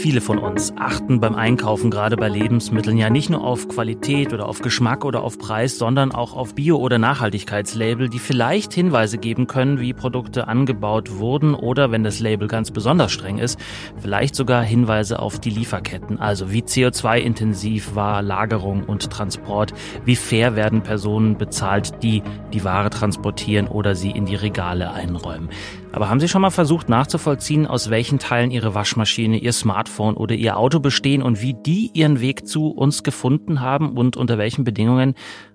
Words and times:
Viele 0.00 0.22
von 0.22 0.38
uns 0.38 0.72
achten 0.78 1.20
beim 1.20 1.34
Einkaufen, 1.34 1.90
gerade 1.90 2.16
bei 2.16 2.30
Lebensmitteln, 2.30 2.96
ja 2.96 3.10
nicht 3.10 3.28
nur 3.28 3.44
auf 3.44 3.68
Qualität 3.68 4.32
oder 4.32 4.48
auf 4.48 4.62
Geschmack 4.62 5.04
oder 5.04 5.22
auf 5.22 5.36
Preis, 5.36 5.76
sondern 5.76 6.10
auch 6.10 6.34
auf 6.34 6.54
Bio- 6.54 6.78
oder 6.78 6.96
Nachhaltigkeitslabel, 6.96 8.08
die 8.08 8.18
vielleicht 8.18 8.72
Hinweise 8.72 9.18
geben 9.18 9.46
können, 9.46 9.78
wie 9.78 9.92
Produkte 9.92 10.48
angebaut 10.48 11.18
wurden 11.18 11.54
oder, 11.54 11.90
wenn 11.90 12.02
das 12.02 12.18
Label 12.18 12.48
ganz 12.48 12.70
besonders 12.70 13.12
streng 13.12 13.36
ist, 13.36 13.60
vielleicht 13.98 14.34
sogar 14.34 14.62
Hinweise 14.62 15.18
auf 15.18 15.38
die 15.38 15.50
Lieferketten. 15.50 16.18
Also 16.18 16.50
wie 16.50 16.62
CO2-intensiv 16.62 17.94
war 17.94 18.22
Lagerung 18.22 18.84
und 18.84 19.10
Transport, 19.10 19.74
wie 20.06 20.16
fair 20.16 20.56
werden 20.56 20.80
Personen 20.80 21.36
bezahlt, 21.36 22.02
die 22.02 22.22
die 22.54 22.64
Ware 22.64 22.88
transportieren 22.88 23.68
oder 23.68 23.94
sie 23.94 24.12
in 24.12 24.24
die 24.24 24.36
Regale 24.36 24.92
einräumen. 24.92 25.50
Aber 25.92 26.08
haben 26.08 26.20
Sie 26.20 26.28
schon 26.28 26.42
mal 26.42 26.50
versucht 26.50 26.88
nachzuvollziehen, 26.88 27.66
aus 27.66 27.90
welchen 27.90 28.20
Teilen 28.20 28.52
Ihre 28.52 28.74
Waschmaschine, 28.74 29.38
Ihr 29.38 29.52
Smartphone 29.52 30.16
oder 30.16 30.36
Ihr 30.36 30.56
Auto 30.56 30.78
bestehen 30.78 31.22
und 31.22 31.42
wie 31.42 31.54
die 31.54 31.90
ihren 31.94 32.20
Weg 32.20 32.46
zu 32.46 32.68
uns 32.68 33.02
gefunden 33.02 33.60
haben 33.60 33.96
und 33.96 34.16
unter 34.16 34.38
welchen 34.38 34.62
Bedingungen? 34.62 35.14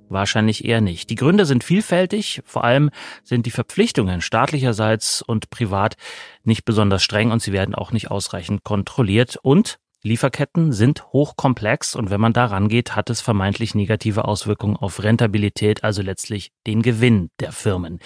Wahrscheinlich 0.10 0.66
eher 0.66 0.82
nicht. 0.82 1.10
Die 1.10 1.16
Gründe 1.16 1.46
sind 1.46 1.64
vielfältig. 1.64 2.42
Vor 2.46 2.64
allem 2.64 2.92
sind 3.24 3.46
die 3.46 3.52
Verpflichtungen 3.52 4.22
staatlicherseits 4.22 5.22
und 5.22 5.50
privat 5.50 5.96
nicht 6.44 6.66
besonders 6.66 7.02
streng 7.02 7.32
und 7.32 7.42
sie 7.42 7.54
werden 7.54 7.74
auch 7.74 7.92
nicht 7.92 8.12
ausreichend 8.12 8.64
kontrolliert. 8.64 9.38
Und 9.42 9.80
Lieferketten 10.04 10.74
sind 10.74 11.12
hochkomplex 11.14 11.96
und 11.96 12.12
wenn 12.12 12.22
man 12.22 12.34
da 12.34 12.46
rangeht, 12.46 12.96
hat 12.96 13.10
es 13.10 13.22
vermeintlich 13.22 13.74
negative 13.74 14.26
Auswirkungen 14.26 14.76
auf 14.76 15.02
Rentabilität, 15.02 15.84
also 15.84 16.04
letztlich 16.04 16.52
den 16.68 16.84
Gewinn 16.84 17.32
der 17.40 17.52
Firmen. 17.52 18.00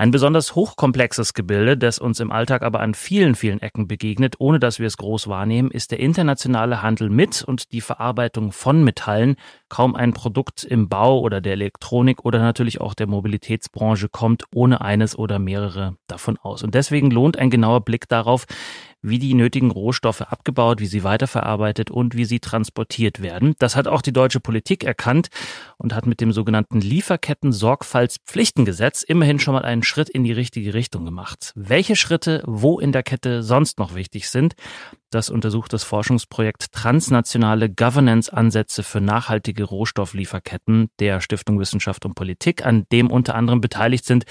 Ein 0.00 0.12
besonders 0.12 0.54
hochkomplexes 0.54 1.34
Gebilde, 1.34 1.76
das 1.76 1.98
uns 1.98 2.20
im 2.20 2.30
Alltag 2.30 2.62
aber 2.62 2.78
an 2.78 2.94
vielen, 2.94 3.34
vielen 3.34 3.60
Ecken 3.60 3.88
begegnet, 3.88 4.36
ohne 4.38 4.60
dass 4.60 4.78
wir 4.78 4.86
es 4.86 4.96
groß 4.96 5.26
wahrnehmen, 5.26 5.72
ist 5.72 5.90
der 5.90 5.98
internationale 5.98 6.82
Handel 6.82 7.10
mit 7.10 7.42
und 7.42 7.72
die 7.72 7.80
Verarbeitung 7.80 8.52
von 8.52 8.84
Metallen. 8.84 9.34
Kaum 9.68 9.96
ein 9.96 10.12
Produkt 10.12 10.62
im 10.62 10.88
Bau 10.88 11.18
oder 11.18 11.40
der 11.40 11.54
Elektronik 11.54 12.24
oder 12.24 12.38
natürlich 12.38 12.80
auch 12.80 12.94
der 12.94 13.08
Mobilitätsbranche 13.08 14.08
kommt 14.08 14.44
ohne 14.54 14.82
eines 14.82 15.18
oder 15.18 15.40
mehrere 15.40 15.96
davon 16.06 16.38
aus. 16.38 16.62
Und 16.62 16.76
deswegen 16.76 17.10
lohnt 17.10 17.36
ein 17.36 17.50
genauer 17.50 17.80
Blick 17.80 18.08
darauf, 18.08 18.46
wie 19.02 19.18
die 19.18 19.34
nötigen 19.34 19.70
Rohstoffe 19.70 20.22
abgebaut, 20.22 20.80
wie 20.80 20.86
sie 20.86 21.04
weiterverarbeitet 21.04 21.90
und 21.90 22.16
wie 22.16 22.24
sie 22.24 22.40
transportiert 22.40 23.20
werden. 23.22 23.54
Das 23.58 23.76
hat 23.76 23.86
auch 23.86 24.00
die 24.02 24.12
deutsche 24.12 24.40
Politik 24.40 24.84
erkannt 24.84 25.28
und 25.76 25.94
hat 25.94 26.06
mit 26.06 26.20
dem 26.20 26.32
sogenannten 26.32 26.80
Lieferketten-Sorgfaltspflichtengesetz 26.80 29.02
immerhin 29.02 29.38
schon 29.38 29.54
mal 29.54 29.64
einen 29.64 29.82
Schritt 29.82 30.08
in 30.08 30.24
die 30.24 30.32
richtige 30.32 30.72
Richtung 30.74 31.04
gemacht. 31.04 31.52
Welche 31.54 31.96
Schritte 31.96 32.42
wo 32.46 32.80
in 32.80 32.92
der 32.92 33.02
Kette 33.02 33.42
sonst 33.42 33.78
noch 33.78 33.94
wichtig 33.94 34.28
sind, 34.28 34.54
das 35.10 35.30
untersucht 35.30 35.72
das 35.72 35.84
Forschungsprojekt 35.84 36.72
Transnationale 36.72 37.70
Governance-Ansätze 37.70 38.82
für 38.82 39.00
nachhaltige 39.00 39.64
Rohstofflieferketten 39.64 40.90
der 40.98 41.20
Stiftung 41.20 41.58
Wissenschaft 41.58 42.04
und 42.04 42.14
Politik, 42.14 42.64
an 42.66 42.86
dem 42.92 43.10
unter 43.10 43.34
anderem 43.34 43.60
beteiligt 43.60 44.04
sind 44.04 44.24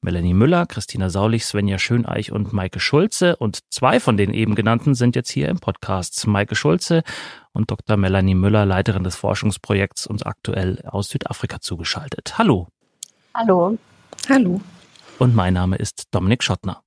Melanie 0.00 0.34
Müller, 0.34 0.66
Christina 0.66 1.10
Saulich, 1.10 1.44
Svenja 1.44 1.78
Schöneich 1.78 2.32
und 2.32 2.52
Maike 2.52 2.80
Schulze. 2.80 3.36
Und 3.36 3.60
zwei 3.70 4.00
von 4.00 4.16
den 4.16 4.32
eben 4.34 4.54
genannten 4.54 4.94
sind 4.94 5.14
jetzt 5.16 5.30
hier 5.30 5.48
im 5.48 5.60
Podcast. 5.60 6.26
Maike 6.26 6.54
Schulze 6.54 7.02
und 7.52 7.70
Dr. 7.70 7.96
Melanie 7.96 8.34
Müller, 8.34 8.66
Leiterin 8.66 9.04
des 9.04 9.16
Forschungsprojekts 9.16 10.06
und 10.06 10.26
aktuell 10.26 10.82
aus 10.86 11.10
Südafrika 11.10 11.60
zugeschaltet. 11.60 12.38
Hallo. 12.38 12.68
Hallo. 13.34 13.78
Hallo. 14.28 14.60
Und 15.18 15.34
mein 15.34 15.54
Name 15.54 15.76
ist 15.76 16.08
Dominik 16.10 16.42
Schottner. 16.42 16.82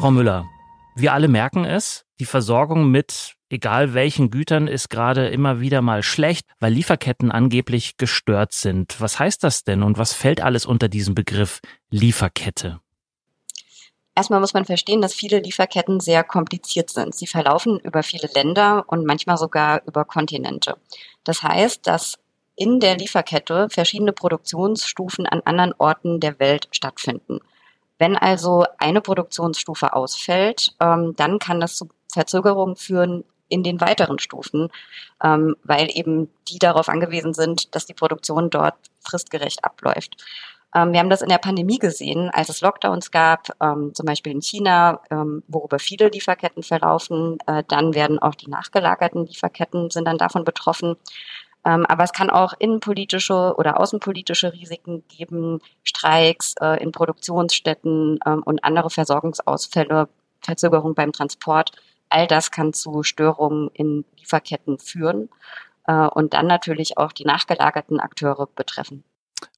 Frau 0.00 0.10
Müller, 0.10 0.46
wir 0.94 1.12
alle 1.12 1.28
merken 1.28 1.64
es, 1.64 2.04
die 2.20 2.26
Versorgung 2.26 2.90
mit 2.90 3.36
egal 3.48 3.94
welchen 3.94 4.30
Gütern 4.30 4.68
ist 4.68 4.88
gerade 4.88 5.28
immer 5.28 5.60
wieder 5.60 5.82
mal 5.82 6.02
schlecht, 6.02 6.46
weil 6.58 6.72
Lieferketten 6.72 7.30
angeblich 7.30 7.96
gestört 7.96 8.52
sind. 8.52 9.00
Was 9.00 9.18
heißt 9.18 9.42
das 9.44 9.64
denn 9.64 9.82
und 9.82 9.98
was 9.98 10.12
fällt 10.12 10.40
alles 10.40 10.66
unter 10.66 10.88
diesen 10.88 11.14
Begriff 11.14 11.60
Lieferkette? 11.90 12.80
Erstmal 14.14 14.40
muss 14.40 14.54
man 14.54 14.64
verstehen, 14.64 15.02
dass 15.02 15.12
viele 15.12 15.40
Lieferketten 15.40 16.00
sehr 16.00 16.24
kompliziert 16.24 16.88
sind. 16.88 17.14
Sie 17.14 17.26
verlaufen 17.26 17.78
über 17.80 18.02
viele 18.02 18.28
Länder 18.34 18.84
und 18.86 19.04
manchmal 19.04 19.36
sogar 19.36 19.82
über 19.86 20.06
Kontinente. 20.06 20.76
Das 21.22 21.42
heißt, 21.42 21.86
dass 21.86 22.18
in 22.56 22.80
der 22.80 22.96
Lieferkette 22.96 23.68
verschiedene 23.70 24.12
Produktionsstufen 24.12 25.26
an 25.26 25.42
anderen 25.44 25.74
Orten 25.78 26.20
der 26.20 26.38
Welt 26.40 26.68
stattfinden. 26.72 27.40
Wenn 27.98 28.16
also 28.16 28.64
eine 28.78 29.00
Produktionsstufe 29.00 29.92
ausfällt, 29.92 30.74
ähm, 30.80 31.14
dann 31.16 31.38
kann 31.38 31.60
das 31.60 31.76
zu 31.76 31.88
Verzögerungen 32.12 32.76
führen 32.76 33.24
in 33.48 33.62
den 33.62 33.80
weiteren 33.80 34.18
Stufen, 34.18 34.70
ähm, 35.22 35.56
weil 35.62 35.88
eben 35.92 36.30
die 36.48 36.58
darauf 36.58 36.88
angewiesen 36.88 37.34
sind, 37.34 37.74
dass 37.74 37.86
die 37.86 37.94
Produktion 37.94 38.50
dort 38.50 38.74
fristgerecht 39.00 39.64
abläuft. 39.64 40.16
Ähm, 40.74 40.92
wir 40.92 40.98
haben 40.98 41.10
das 41.10 41.22
in 41.22 41.28
der 41.28 41.38
Pandemie 41.38 41.78
gesehen, 41.78 42.30
als 42.30 42.48
es 42.48 42.60
Lockdowns 42.60 43.10
gab, 43.10 43.48
ähm, 43.62 43.94
zum 43.94 44.04
Beispiel 44.06 44.32
in 44.32 44.42
China, 44.42 45.00
ähm, 45.10 45.42
worüber 45.46 45.78
viele 45.78 46.08
Lieferketten 46.08 46.62
verlaufen. 46.62 47.38
Äh, 47.46 47.62
dann 47.68 47.94
werden 47.94 48.18
auch 48.18 48.34
die 48.34 48.50
nachgelagerten 48.50 49.26
Lieferketten 49.26 49.90
sind 49.90 50.06
dann 50.06 50.18
davon 50.18 50.44
betroffen. 50.44 50.96
Ähm, 51.66 51.84
aber 51.86 52.04
es 52.04 52.12
kann 52.12 52.30
auch 52.30 52.54
innenpolitische 52.56 53.54
oder 53.56 53.80
außenpolitische 53.80 54.52
Risiken 54.52 55.02
geben, 55.08 55.58
Streiks 55.82 56.54
äh, 56.60 56.80
in 56.80 56.92
Produktionsstätten 56.92 58.20
ähm, 58.24 58.42
und 58.44 58.62
andere 58.62 58.88
Versorgungsausfälle, 58.88 60.08
Verzögerung 60.40 60.94
beim 60.94 61.10
Transport. 61.10 61.72
All 62.08 62.28
das 62.28 62.52
kann 62.52 62.72
zu 62.72 63.02
Störungen 63.02 63.68
in 63.74 64.04
Lieferketten 64.16 64.78
führen 64.78 65.28
äh, 65.88 66.06
und 66.06 66.34
dann 66.34 66.46
natürlich 66.46 66.98
auch 66.98 67.10
die 67.10 67.24
nachgelagerten 67.24 67.98
Akteure 67.98 68.46
betreffen. 68.46 69.02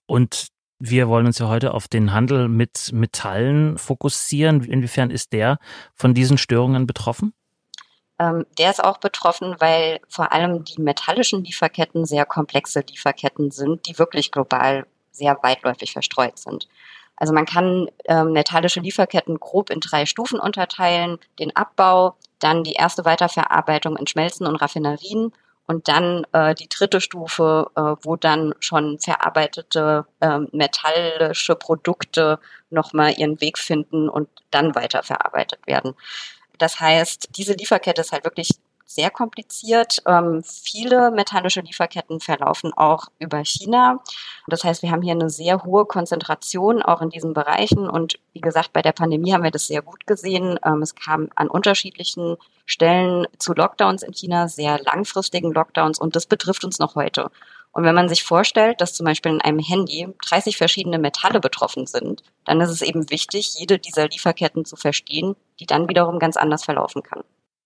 Und 0.06 0.48
wir 0.78 1.08
wollen 1.08 1.26
uns 1.26 1.38
ja 1.38 1.48
heute 1.48 1.74
auf 1.74 1.88
den 1.88 2.14
Handel 2.14 2.48
mit 2.48 2.90
Metallen 2.94 3.76
fokussieren. 3.76 4.62
Inwiefern 4.64 5.10
ist 5.10 5.34
der 5.34 5.58
von 5.94 6.14
diesen 6.14 6.38
Störungen 6.38 6.86
betroffen? 6.86 7.34
Ähm, 8.18 8.46
der 8.58 8.70
ist 8.70 8.82
auch 8.82 8.98
betroffen, 8.98 9.56
weil 9.58 10.00
vor 10.08 10.32
allem 10.32 10.64
die 10.64 10.80
metallischen 10.80 11.44
Lieferketten 11.44 12.04
sehr 12.04 12.26
komplexe 12.26 12.80
Lieferketten 12.80 13.50
sind, 13.50 13.86
die 13.86 13.98
wirklich 13.98 14.32
global 14.32 14.86
sehr 15.12 15.38
weitläufig 15.42 15.92
verstreut 15.92 16.38
sind. 16.38 16.68
Also 17.16 17.32
man 17.32 17.46
kann 17.46 17.88
ähm, 18.04 18.32
metallische 18.32 18.80
Lieferketten 18.80 19.40
grob 19.40 19.70
in 19.70 19.80
drei 19.80 20.06
Stufen 20.06 20.38
unterteilen. 20.38 21.18
Den 21.38 21.54
Abbau, 21.56 22.16
dann 22.38 22.62
die 22.62 22.74
erste 22.74 23.04
Weiterverarbeitung 23.04 23.96
in 23.96 24.06
Schmelzen 24.06 24.46
und 24.46 24.56
Raffinerien 24.56 25.32
und 25.66 25.88
dann 25.88 26.24
äh, 26.32 26.54
die 26.54 26.68
dritte 26.68 27.00
Stufe, 27.00 27.70
äh, 27.76 27.80
wo 28.02 28.16
dann 28.16 28.54
schon 28.58 28.98
verarbeitete 29.00 30.06
äh, 30.20 30.38
metallische 30.52 31.56
Produkte 31.56 32.38
nochmal 32.70 33.12
ihren 33.18 33.40
Weg 33.40 33.58
finden 33.58 34.08
und 34.08 34.28
dann 34.50 34.74
weiterverarbeitet 34.74 35.66
werden. 35.66 35.94
Das 36.58 36.80
heißt, 36.80 37.28
diese 37.36 37.52
Lieferkette 37.54 38.00
ist 38.00 38.12
halt 38.12 38.24
wirklich 38.24 38.50
sehr 38.88 39.10
kompliziert. 39.10 40.02
Ähm, 40.06 40.42
viele 40.42 41.10
metallische 41.10 41.60
Lieferketten 41.60 42.20
verlaufen 42.20 42.72
auch 42.74 43.08
über 43.18 43.44
China. 43.44 44.02
Das 44.46 44.64
heißt, 44.64 44.82
wir 44.82 44.90
haben 44.90 45.02
hier 45.02 45.12
eine 45.12 45.28
sehr 45.28 45.62
hohe 45.62 45.84
Konzentration 45.84 46.82
auch 46.82 47.02
in 47.02 47.10
diesen 47.10 47.34
Bereichen. 47.34 47.88
Und 47.88 48.18
wie 48.32 48.40
gesagt, 48.40 48.72
bei 48.72 48.80
der 48.80 48.92
Pandemie 48.92 49.34
haben 49.34 49.44
wir 49.44 49.50
das 49.50 49.66
sehr 49.66 49.82
gut 49.82 50.06
gesehen. 50.06 50.58
Ähm, 50.64 50.80
es 50.80 50.94
kam 50.94 51.28
an 51.34 51.48
unterschiedlichen 51.48 52.38
Stellen 52.64 53.26
zu 53.38 53.52
Lockdowns 53.52 54.02
in 54.02 54.14
China, 54.14 54.48
sehr 54.48 54.80
langfristigen 54.82 55.52
Lockdowns. 55.52 55.98
Und 55.98 56.16
das 56.16 56.24
betrifft 56.24 56.64
uns 56.64 56.78
noch 56.78 56.94
heute. 56.94 57.30
Und 57.72 57.84
wenn 57.84 57.94
man 57.94 58.08
sich 58.08 58.24
vorstellt, 58.24 58.80
dass 58.80 58.94
zum 58.94 59.04
Beispiel 59.04 59.32
in 59.32 59.42
einem 59.42 59.58
Handy 59.58 60.08
30 60.26 60.56
verschiedene 60.56 60.98
Metalle 60.98 61.40
betroffen 61.40 61.86
sind, 61.86 62.22
dann 62.46 62.62
ist 62.62 62.70
es 62.70 62.80
eben 62.80 63.10
wichtig, 63.10 63.54
jede 63.58 63.78
dieser 63.78 64.08
Lieferketten 64.08 64.64
zu 64.64 64.76
verstehen, 64.76 65.36
die 65.60 65.66
dann 65.66 65.90
wiederum 65.90 66.18
ganz 66.18 66.38
anders 66.38 66.64
verlaufen 66.64 67.02
kann. 67.02 67.22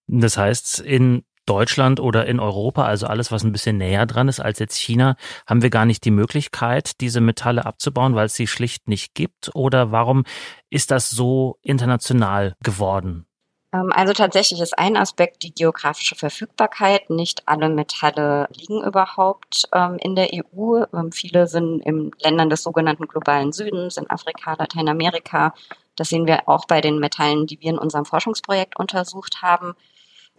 Das 0.06 0.37
heißt, 0.37 0.81
in 0.81 1.25
Deutschland 1.46 1.99
oder 1.99 2.26
in 2.26 2.38
Europa, 2.38 2.84
also 2.84 3.06
alles, 3.06 3.32
was 3.32 3.43
ein 3.43 3.52
bisschen 3.52 3.76
näher 3.76 4.06
dran 4.06 4.28
ist 4.28 4.40
als 4.40 4.58
jetzt 4.58 4.76
China, 4.76 5.16
haben 5.46 5.62
wir 5.62 5.70
gar 5.70 5.87
nicht 5.87 6.04
die 6.04 6.10
Möglichkeit, 6.10 7.00
diese 7.00 7.20
Metalle 7.20 7.66
abzubauen, 7.66 8.14
weil 8.14 8.26
es 8.26 8.34
sie 8.34 8.46
schlicht 8.46 8.88
nicht 8.88 9.14
gibt? 9.14 9.50
Oder 9.54 9.90
warum 9.90 10.25
ist 10.70 10.90
das 10.90 11.10
so 11.10 11.58
international 11.62 12.54
geworden? 12.62 13.26
Ähm, 13.72 13.90
also 13.93 14.12
tatsächlich 14.12 14.60
ist 14.60 14.78
ein 14.78 14.96
Aspekt 14.96 15.43
die 15.43 15.52
geografische 15.52 16.14
Verfügbarkeit. 16.14 17.10
Nicht 17.10 17.43
alle 17.46 17.69
Metalle 17.69 18.49
liegen 18.54 18.82
überhaupt 18.84 19.64
ähm, 19.72 19.96
in 19.99 20.14
der 20.14 20.28
EU. 20.32 20.84
Ähm, 20.93 21.10
viele 21.10 21.46
sind 21.46 21.81
in 21.81 22.12
Ländern 22.20 22.50
des 22.50 22.62
sogenannten 22.62 23.08
globalen 23.08 23.52
Südens, 23.52 23.96
in 23.96 24.08
Afrika, 24.10 24.54
Lateinamerika. 24.58 25.54
Das 26.02 26.08
sehen 26.08 26.26
wir 26.26 26.49
auch 26.49 26.64
bei 26.66 26.81
den 26.81 26.99
Metallen, 26.99 27.46
die 27.46 27.60
wir 27.60 27.70
in 27.70 27.78
unserem 27.78 28.04
Forschungsprojekt 28.04 28.76
untersucht 28.76 29.40
haben. 29.40 29.76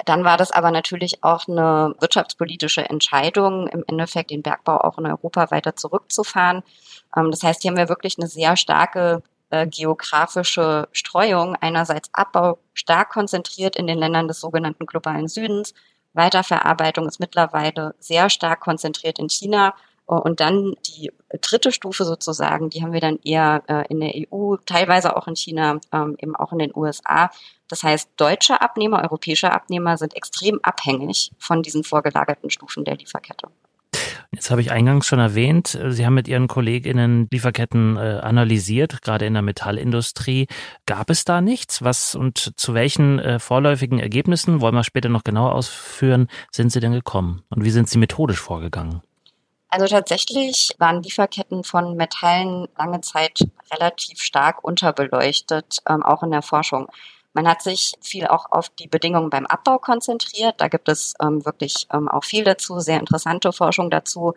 Dann 0.04 0.26
war 0.26 0.36
das 0.36 0.52
aber 0.52 0.72
natürlich 0.72 1.24
auch 1.24 1.48
eine 1.48 1.96
wirtschaftspolitische 2.02 2.90
Entscheidung, 2.90 3.70
im 3.70 3.86
Endeffekt 3.88 4.32
den 4.32 4.42
Bergbau 4.42 4.80
auch 4.80 4.98
in 4.98 5.06
Europa 5.06 5.52
weiter 5.52 5.78
zurückzufahren. 5.78 6.64
Das 7.16 7.44
heißt, 7.44 7.62
hier 7.62 7.72
haben 7.72 7.78
wir 7.78 7.88
wirklich 7.88 8.18
eine 8.18 8.28
sehr 8.28 8.58
starke 8.58 9.24
äh, 9.52 9.66
geografische 9.66 10.90
Streuung. 10.92 11.56
Einerseits 11.56 12.10
Abbau 12.12 12.58
stark 12.74 13.12
konzentriert 13.12 13.78
in 13.78 13.88
den 13.88 14.00
Ländern 14.00 14.28
des 14.28 14.42
sogenannten 14.42 14.86
globalen 14.86 15.30
Südens. 15.30 15.74
Weiterverarbeitung 16.12 17.08
ist 17.08 17.22
mittlerweile 17.22 17.96
sehr 18.00 18.30
stark 18.30 18.60
konzentriert 18.60 19.18
in 19.18 19.30
China. 19.30 19.74
Und 20.06 20.40
dann 20.40 20.76
die 20.86 21.12
dritte 21.42 21.72
Stufe 21.72 22.04
sozusagen, 22.04 22.70
die 22.70 22.84
haben 22.84 22.94
wir 22.94 23.00
dann 23.00 23.20
eher 23.24 23.64
äh, 23.68 23.86
in 23.90 24.00
der 24.00 24.14
EU, 24.16 24.58
teilweise 24.66 25.16
auch 25.16 25.28
in 25.28 25.36
China, 25.36 25.80
ähm, 25.92 26.16
eben 26.20 26.36
auch 26.36 26.52
in 26.52 26.60
den 26.60 26.76
USA. 26.76 27.30
Das 27.70 27.84
heißt, 27.84 28.10
deutsche 28.18 28.62
Abnehmer, 28.62 29.02
europäische 29.02 29.52
Abnehmer 29.52 29.98
sind 29.98 30.16
extrem 30.16 30.60
abhängig 30.62 31.32
von 31.40 31.64
diesen 31.64 31.84
vorgelagerten 31.84 32.50
Stufen 32.50 32.84
der 32.84 32.98
Lieferkette. 32.98 33.48
Jetzt 34.32 34.50
habe 34.50 34.62
ich 34.62 34.72
eingangs 34.72 35.06
schon 35.06 35.20
erwähnt, 35.20 35.80
Sie 35.90 36.06
haben 36.06 36.16
mit 36.16 36.28
Ihren 36.28 36.48
Kolleginnen 36.48 37.28
Lieferketten 37.32 37.98
äh, 37.98 38.20
analysiert, 38.22 39.04
gerade 39.04 39.28
in 39.28 39.34
der 39.34 39.44
Metallindustrie. 39.44 40.48
Gab 40.88 41.12
es 41.12 41.24
da 41.24 41.40
nichts? 41.40 41.84
Was 41.84 42.16
und 42.16 42.54
zu 42.58 42.74
welchen 42.74 43.20
äh, 43.20 43.38
vorläufigen 43.38 44.00
Ergebnissen, 44.00 44.60
wollen 44.60 44.74
wir 44.74 44.84
später 44.84 45.10
noch 45.10 45.24
genauer 45.24 45.54
ausführen, 45.54 46.28
sind 46.52 46.72
Sie 46.72 46.80
denn 46.80 46.94
gekommen? 46.94 47.44
Und 47.50 47.64
wie 47.64 47.70
sind 47.70 47.90
Sie 47.90 48.00
methodisch 48.00 48.40
vorgegangen? 48.40 49.04
Also 49.74 49.88
tatsächlich 49.88 50.76
waren 50.78 51.02
Lieferketten 51.02 51.64
von 51.64 51.96
Metallen 51.96 52.68
lange 52.78 53.02
Zeit 53.02 53.40
relativ 53.72 54.22
stark 54.22 54.64
unterbeleuchtet, 54.64 55.78
ähm, 55.90 56.04
auch 56.04 56.22
in 56.22 56.30
der 56.30 56.44
Forschung. 56.44 56.92
Man 57.34 57.48
hat 57.48 57.64
sich 57.64 57.94
viel 58.00 58.28
auch 58.28 58.52
auf 58.52 58.70
die 58.70 58.88
Bedingungen 58.88 59.32
beim 59.32 59.48
Abbau 59.48 59.80
konzentriert. 59.80 60.62
Da 60.62 60.68
gibt 60.68 60.90
es 60.90 61.16
ähm, 61.20 61.44
wirklich 61.44 61.88
ähm, 61.92 62.08
auch 62.08 62.24
viel 62.24 62.44
dazu, 62.44 62.82
sehr 62.82 63.00
interessante 63.00 63.52
Forschung 63.52 63.90
dazu. 63.90 64.36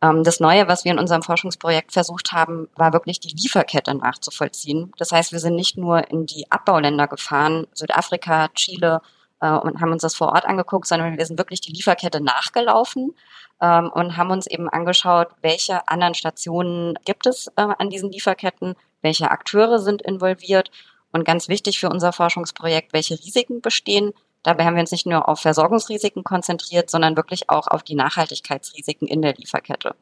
Ähm, 0.00 0.24
das 0.24 0.40
Neue, 0.40 0.66
was 0.66 0.84
wir 0.84 0.90
in 0.90 0.98
unserem 0.98 1.22
Forschungsprojekt 1.22 1.92
versucht 1.92 2.32
haben, 2.32 2.68
war 2.74 2.92
wirklich 2.92 3.20
die 3.20 3.36
Lieferkette 3.36 3.94
nachzuvollziehen. 3.94 4.90
Das 4.98 5.12
heißt, 5.12 5.30
wir 5.30 5.38
sind 5.38 5.54
nicht 5.54 5.76
nur 5.78 6.10
in 6.10 6.26
die 6.26 6.50
Abbauländer 6.50 7.06
gefahren, 7.06 7.68
Südafrika, 7.72 8.48
Chile, 8.48 9.00
äh, 9.42 9.50
und 9.50 9.80
haben 9.80 9.92
uns 9.92 10.02
das 10.02 10.14
vor 10.14 10.28
Ort 10.28 10.46
angeguckt, 10.46 10.86
sondern 10.86 11.18
wir 11.18 11.26
sind 11.26 11.38
wirklich 11.38 11.60
die 11.60 11.72
Lieferkette 11.72 12.22
nachgelaufen 12.22 13.14
ähm, 13.60 13.90
und 13.92 14.16
haben 14.16 14.30
uns 14.30 14.46
eben 14.46 14.68
angeschaut, 14.70 15.28
welche 15.42 15.86
anderen 15.88 16.14
Stationen 16.14 16.94
gibt 17.04 17.26
es 17.26 17.48
äh, 17.56 17.66
an 17.78 17.90
diesen 17.90 18.10
Lieferketten, 18.10 18.74
welche 19.02 19.30
Akteure 19.30 19.80
sind 19.80 20.00
involviert 20.00 20.70
und 21.10 21.24
ganz 21.24 21.48
wichtig 21.48 21.78
für 21.78 21.90
unser 21.90 22.12
Forschungsprojekt, 22.12 22.92
welche 22.92 23.14
Risiken 23.14 23.60
bestehen. 23.60 24.12
Dabei 24.44 24.64
haben 24.64 24.74
wir 24.74 24.80
uns 24.80 24.92
nicht 24.92 25.06
nur 25.06 25.28
auf 25.28 25.40
Versorgungsrisiken 25.40 26.24
konzentriert, 26.24 26.88
sondern 26.88 27.16
wirklich 27.16 27.50
auch 27.50 27.66
auf 27.66 27.82
die 27.82 27.94
Nachhaltigkeitsrisiken 27.94 29.06
in 29.06 29.22
der 29.22 29.34
Lieferkette. 29.34 29.94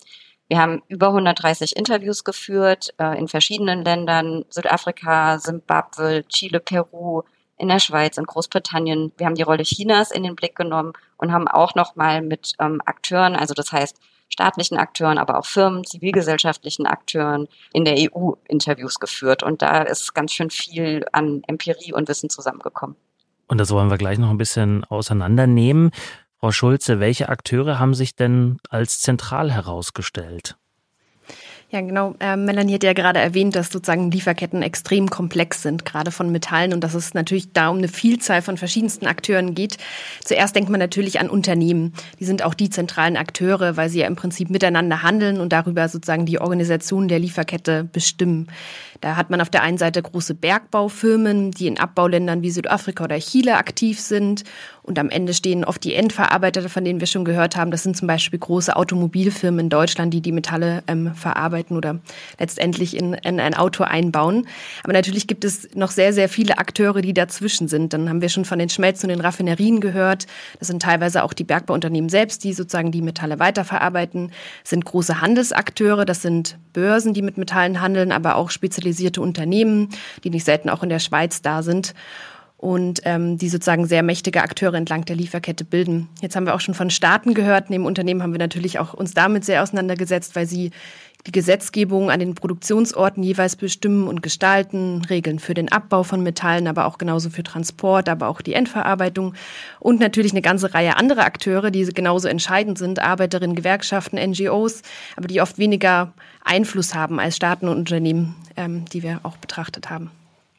Wir 0.49 0.59
haben 0.59 0.83
über 0.89 1.09
130 1.09 1.77
Interviews 1.77 2.25
geführt 2.25 2.93
äh, 2.99 3.19
in 3.19 3.29
verschiedenen 3.29 3.85
Ländern, 3.85 4.45
Südafrika, 4.51 5.39
Simbabwe, 5.39 6.25
Chile, 6.29 6.61
Peru, 6.61 7.23
in 7.61 7.69
der 7.69 7.79
Schweiz, 7.79 8.17
in 8.17 8.25
Großbritannien. 8.25 9.13
Wir 9.19 9.27
haben 9.27 9.35
die 9.35 9.43
Rolle 9.43 9.63
Chinas 9.65 10.11
in 10.11 10.23
den 10.23 10.35
Blick 10.35 10.57
genommen 10.57 10.95
und 11.19 11.31
haben 11.31 11.47
auch 11.47 11.75
nochmal 11.75 12.23
mit 12.23 12.55
ähm, 12.59 12.81
Akteuren, 12.87 13.37
also 13.37 13.53
das 13.55 13.71
heißt 13.71 13.99
staatlichen 14.31 14.79
Akteuren, 14.79 15.19
aber 15.19 15.39
auch 15.39 15.45
Firmen, 15.45 15.85
zivilgesellschaftlichen 15.85 16.87
Akteuren 16.87 17.49
in 17.73 17.85
der 17.85 17.97
EU 17.99 18.33
Interviews 18.49 18.99
geführt. 18.99 19.43
Und 19.43 19.61
da 19.61 19.83
ist 19.83 20.15
ganz 20.15 20.33
schön 20.33 20.51
viel 20.51 21.05
an 21.13 21.43
Empirie 21.47 21.93
und 21.93 22.09
Wissen 22.09 22.31
zusammengekommen. 22.31 22.97
Und 23.49 23.59
das 23.59 23.71
wollen 23.71 23.91
wir 23.91 23.99
gleich 23.99 24.19
noch 24.19 24.31
ein 24.31 24.39
bisschen 24.39 24.85
auseinandernehmen. 24.85 25.91
Frau 26.39 26.53
Schulze, 26.53 27.01
welche 27.01 27.29
Akteure 27.29 27.79
haben 27.79 27.93
sich 27.93 28.15
denn 28.15 28.59
als 28.71 29.01
zentral 29.01 29.51
herausgestellt? 29.51 30.57
Ja, 31.73 31.81
genau. 31.83 32.15
Äh, 32.19 32.35
Melanie 32.35 32.75
hat 32.75 32.83
ja 32.83 32.95
gerade 32.95 33.21
erwähnt, 33.21 33.55
dass 33.55 33.71
sozusagen 33.71 34.11
Lieferketten 34.11 34.61
extrem 34.61 35.09
komplex 35.09 35.63
sind, 35.63 35.85
gerade 35.85 36.11
von 36.11 36.33
Metallen 36.33 36.73
und 36.73 36.83
dass 36.83 36.95
es 36.95 37.15
natürlich 37.15 37.53
da 37.53 37.69
um 37.69 37.79
eine 37.79 37.87
Vielzahl 37.87 38.43
von 38.43 38.57
verschiedensten 38.57 39.07
Akteuren 39.07 39.55
geht. 39.55 39.77
Zuerst 40.25 40.57
denkt 40.57 40.69
man 40.69 40.81
natürlich 40.81 41.21
an 41.21 41.31
Unternehmen. 41.31 41.93
Die 42.19 42.25
sind 42.25 42.43
auch 42.43 42.55
die 42.55 42.71
zentralen 42.71 43.17
Akteure, 43.17 43.77
weil 43.77 43.89
sie 43.89 44.01
ja 44.01 44.09
im 44.09 44.17
Prinzip 44.17 44.51
miteinander 44.51 45.05
handeln 45.05 45.41
und 45.41 45.53
darüber 45.53 45.89
sozusagen 45.89 46.27
die 46.27 46.41
Organisation 46.41 47.07
der 47.07 47.21
Lieferkette 47.21 47.85
bestimmen. 47.85 48.49
Da 49.01 49.17
hat 49.17 49.31
man 49.31 49.41
auf 49.41 49.49
der 49.49 49.63
einen 49.63 49.79
Seite 49.79 50.03
große 50.03 50.35
Bergbaufirmen, 50.35 51.53
die 51.53 51.67
in 51.67 51.79
Abbauländern 51.79 52.43
wie 52.43 52.51
Südafrika 52.51 53.05
oder 53.05 53.19
Chile 53.19 53.57
aktiv 53.57 53.99
sind. 53.99 54.45
Und 54.83 54.99
am 54.99 55.09
Ende 55.09 55.33
stehen 55.33 55.65
oft 55.65 55.83
die 55.85 55.95
Endverarbeiter, 55.95 56.69
von 56.69 56.85
denen 56.85 57.01
wir 57.01 57.07
schon 57.07 57.25
gehört 57.25 57.57
haben. 57.57 57.71
Das 57.71 57.83
sind 57.83 57.97
zum 57.97 58.09
Beispiel 58.09 58.39
große 58.39 58.77
Automobilfirmen 58.77 59.61
in 59.61 59.69
Deutschland, 59.71 60.13
die 60.13 60.21
die 60.21 60.33
Metalle 60.33 60.83
ähm, 60.87 61.15
verarbeiten 61.15 61.77
oder 61.77 62.01
letztendlich 62.39 62.97
in, 62.97 63.15
in 63.15 63.41
ein 63.41 63.55
Auto 63.55 63.85
einbauen. 63.85 64.47
Aber 64.83 64.93
natürlich 64.93 65.27
gibt 65.27 65.45
es 65.45 65.75
noch 65.75 65.91
sehr, 65.91 66.13
sehr 66.13 66.29
viele 66.29 66.59
Akteure, 66.59 67.01
die 67.01 67.15
dazwischen 67.15 67.69
sind. 67.69 67.93
Dann 67.93 68.09
haben 68.09 68.21
wir 68.21 68.29
schon 68.29 68.45
von 68.45 68.59
den 68.59 68.69
Schmelzen 68.69 69.09
und 69.09 69.17
den 69.17 69.25
Raffinerien 69.25 69.81
gehört. 69.81 70.27
Das 70.59 70.69
sind 70.69 70.83
teilweise 70.83 71.25
auch 71.25 71.33
die 71.33 71.45
Bergbauunternehmen 71.45 72.11
selbst, 72.11 72.45
die 72.45 72.53
sozusagen 72.53 72.91
die 72.91 73.03
Metalle 73.03 73.39
weiterverarbeiten. 73.39 74.33
Das 74.63 74.71
sind 74.71 74.85
große 74.85 75.21
Handelsakteure, 75.21 76.05
das 76.05 76.21
sind 76.21 76.59
Börsen, 76.73 77.15
die 77.15 77.23
mit 77.23 77.39
Metallen 77.39 77.81
handeln, 77.81 78.13
aber 78.13 78.37
auch 78.37 78.51
spezialisierte 78.51 78.90
Unternehmen, 79.21 79.89
die 80.25 80.31
nicht 80.31 80.45
selten 80.45 80.69
auch 80.69 80.83
in 80.83 80.89
der 80.89 80.99
Schweiz 80.99 81.43
da 81.43 81.63
sind 81.63 81.95
und 82.61 83.01
ähm, 83.05 83.39
die 83.39 83.49
sozusagen 83.49 83.87
sehr 83.87 84.03
mächtige 84.03 84.43
Akteure 84.43 84.75
entlang 84.75 85.07
der 85.07 85.17
Lieferkette 85.17 85.65
bilden. 85.65 86.11
Jetzt 86.21 86.37
haben 86.37 86.45
wir 86.45 86.55
auch 86.55 86.61
schon 86.61 86.75
von 86.75 86.91
Staaten 86.91 87.33
gehört. 87.33 87.71
Neben 87.71 87.87
Unternehmen 87.87 88.23
haben 88.23 88.33
wir 88.33 88.39
natürlich 88.39 88.79
auch 88.79 88.93
uns 88.93 89.15
damit 89.15 89.47
sehr 89.47 89.63
auseinandergesetzt, 89.63 90.37
weil 90.37 90.47
sie 90.47 90.71
die 91.27 91.33
Gesetzgebung 91.33 92.11
an 92.11 92.21
den 92.21 92.35
Produktionsorten 92.35 93.23
jeweils 93.23 93.57
bestimmen 93.57 94.09
und 94.09 94.23
gestalten, 94.23 95.05
Regeln 95.05 95.39
für 95.39 95.55
den 95.55 95.71
Abbau 95.71 96.03
von 96.03 96.23
Metallen, 96.23 96.67
aber 96.67 96.87
auch 96.87 96.99
genauso 96.99 97.31
für 97.31 97.43
Transport, 97.43 98.09
aber 98.09 98.29
auch 98.29 98.41
die 98.41 98.55
Endverarbeitung 98.55 99.35
und 99.79 100.01
natürlich 100.01 100.33
eine 100.33 100.43
ganze 100.43 100.73
Reihe 100.75 100.97
anderer 100.97 101.25
Akteure, 101.25 101.71
die 101.71 101.85
genauso 101.85 102.29
entscheidend 102.29 102.79
sind, 102.79 102.99
Arbeiterinnen, 103.01 103.57
Gewerkschaften, 103.57 104.19
NGOs, 104.19 104.83
aber 105.17 105.29
die 105.29 105.41
oft 105.41 105.59
weniger 105.59 106.13
Einfluss 106.45 106.95
haben 106.95 107.21
als 107.21 107.37
Staaten 107.37 107.69
und 107.69 107.79
Unternehmen, 107.79 108.37
ähm, 108.57 108.85
die 108.87 109.03
wir 109.03 109.21
auch 109.23 109.37
betrachtet 109.37 109.91
haben. 109.91 110.11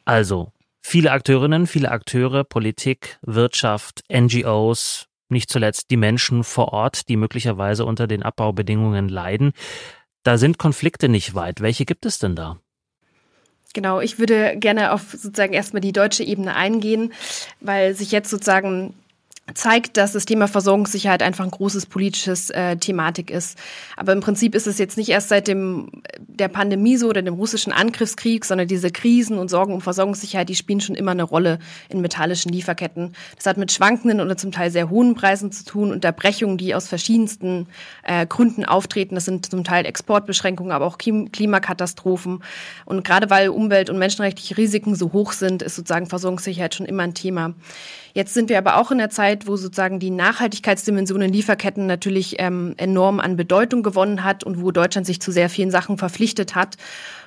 Also 0.06 0.52
viele 0.82 1.12
Akteurinnen, 1.12 1.68
viele 1.68 1.92
Akteure, 1.92 2.44
Politik, 2.44 3.18
Wirtschaft, 3.22 4.04
NGOs, 4.12 5.08
nicht 5.30 5.50
zuletzt 5.50 5.90
die 5.90 5.98
Menschen 5.98 6.44
vor 6.44 6.74
Ort, 6.74 7.08
die 7.08 7.16
möglicherweise 7.16 7.86
unter 7.86 8.06
den 8.06 8.22
Abbaubedingungen 8.22 9.08
leiden. 9.08 9.54
Da 10.24 10.38
sind 10.38 10.58
Konflikte 10.58 11.10
nicht 11.10 11.34
weit. 11.34 11.62
Welche 11.62 11.86
gibt 11.86 12.06
es 12.06 12.20
denn 12.20 12.36
da? 12.36 12.60
Genau, 13.74 14.02
ich 14.02 14.20
würde 14.20 14.58
gerne 14.58 14.92
auf 14.92 15.12
sozusagen 15.12 15.54
erstmal 15.54 15.82
die 15.82 15.94
deutsche 15.94 16.24
Ebene 16.24 16.56
eingehen, 16.56 17.14
weil 17.62 17.96
sich 17.96 18.12
jetzt 18.12 18.30
sozusagen 18.30 18.94
zeigt, 19.54 19.98
dass 19.98 20.14
das 20.14 20.26
Thema 20.26 20.48
Versorgungssicherheit 20.48 21.24
einfach 21.24 21.44
ein 21.44 21.52
großes 21.52 21.86
politisches 21.86 22.50
äh, 22.50 22.78
Thematik 22.78 23.30
ist. 23.30 23.58
Aber 23.98 24.14
im 24.14 24.20
Prinzip 24.20 24.56
ist 24.56 24.68
es 24.68 24.78
jetzt 24.78 24.98
nicht 24.98 25.10
erst 25.10 25.30
seit 25.30 25.48
dem 25.48 25.90
der 26.20 26.48
Pandemie 26.48 26.98
so 26.98 27.10
oder 27.10 27.22
dem 27.22 27.36
russischen 27.36 27.74
Angriffskrieg, 27.74 28.46
sondern 28.46 28.68
diese 28.68 28.90
Krisen 28.90 29.38
und 29.38 29.50
Sorgen 29.50 29.74
um 29.74 29.82
Versorgungssicherheit, 29.82 30.50
die 30.50 30.56
spielen 30.56 30.82
schon 30.82 30.96
immer 30.96 31.12
eine 31.12 31.24
Rolle 31.24 31.60
in 31.90 32.02
metallischen 32.02 32.52
Lieferketten. 32.52 33.14
Das 33.36 33.46
hat 33.46 33.58
mit 33.58 33.72
schwankenden 33.72 34.22
oder 34.22 34.38
zum 34.38 34.52
Teil 34.52 34.72
sehr 34.72 34.90
hohen 34.90 35.16
Preisen 35.16 35.52
zu 35.52 35.66
tun, 35.66 35.92
Unterbrechungen, 35.92 36.58
die 36.58 36.74
aus 36.74 36.88
verschiedensten 36.88 37.68
äh, 38.04 38.26
Gründen 38.26 38.66
auftreten. 38.66 39.16
Das 39.16 39.26
sind 39.26 39.46
zum 39.46 39.64
Teil 39.64 39.86
Exportbeschränkungen, 39.86 40.72
aber 40.72 40.86
auch 40.86 40.98
Klimakatastrophen. 40.98 42.44
Und 42.86 43.04
gerade 43.04 43.30
weil 43.30 43.50
Umwelt- 43.50 43.90
und 43.90 44.00
menschenrechtliche 44.00 44.58
Risiken 44.58 44.96
so 44.96 45.14
hoch 45.14 45.34
sind, 45.34 45.62
ist 45.62 45.76
sozusagen 45.76 46.08
Versorgungssicherheit 46.08 46.76
schon 46.76 46.86
immer 46.86 47.04
ein 47.04 47.14
Thema. 47.14 47.54
Jetzt 48.14 48.34
sind 48.34 48.50
wir 48.50 48.58
aber 48.58 48.78
auch 48.78 48.92
in 48.92 48.98
der 48.98 49.10
Zeit, 49.10 49.41
wo 49.48 49.56
sozusagen 49.56 50.00
die 50.00 50.10
Nachhaltigkeitsdimension 50.10 51.22
in 51.22 51.34
Lieferketten 51.34 51.86
natürlich 51.86 52.36
ähm, 52.40 52.74
enorm 52.78 53.20
an 53.20 53.36
Bedeutung 53.36 53.84
gewonnen 53.84 54.24
hat 54.24 54.44
und 54.44 54.62
wo 54.62 54.72
Deutschland 54.72 55.08
sich 55.08 55.22
zu 55.22 55.32
sehr 55.32 55.50
vielen 55.50 55.72
Sachen 55.72 55.98
verpflichtet 55.98 56.56
hat. 56.56 56.78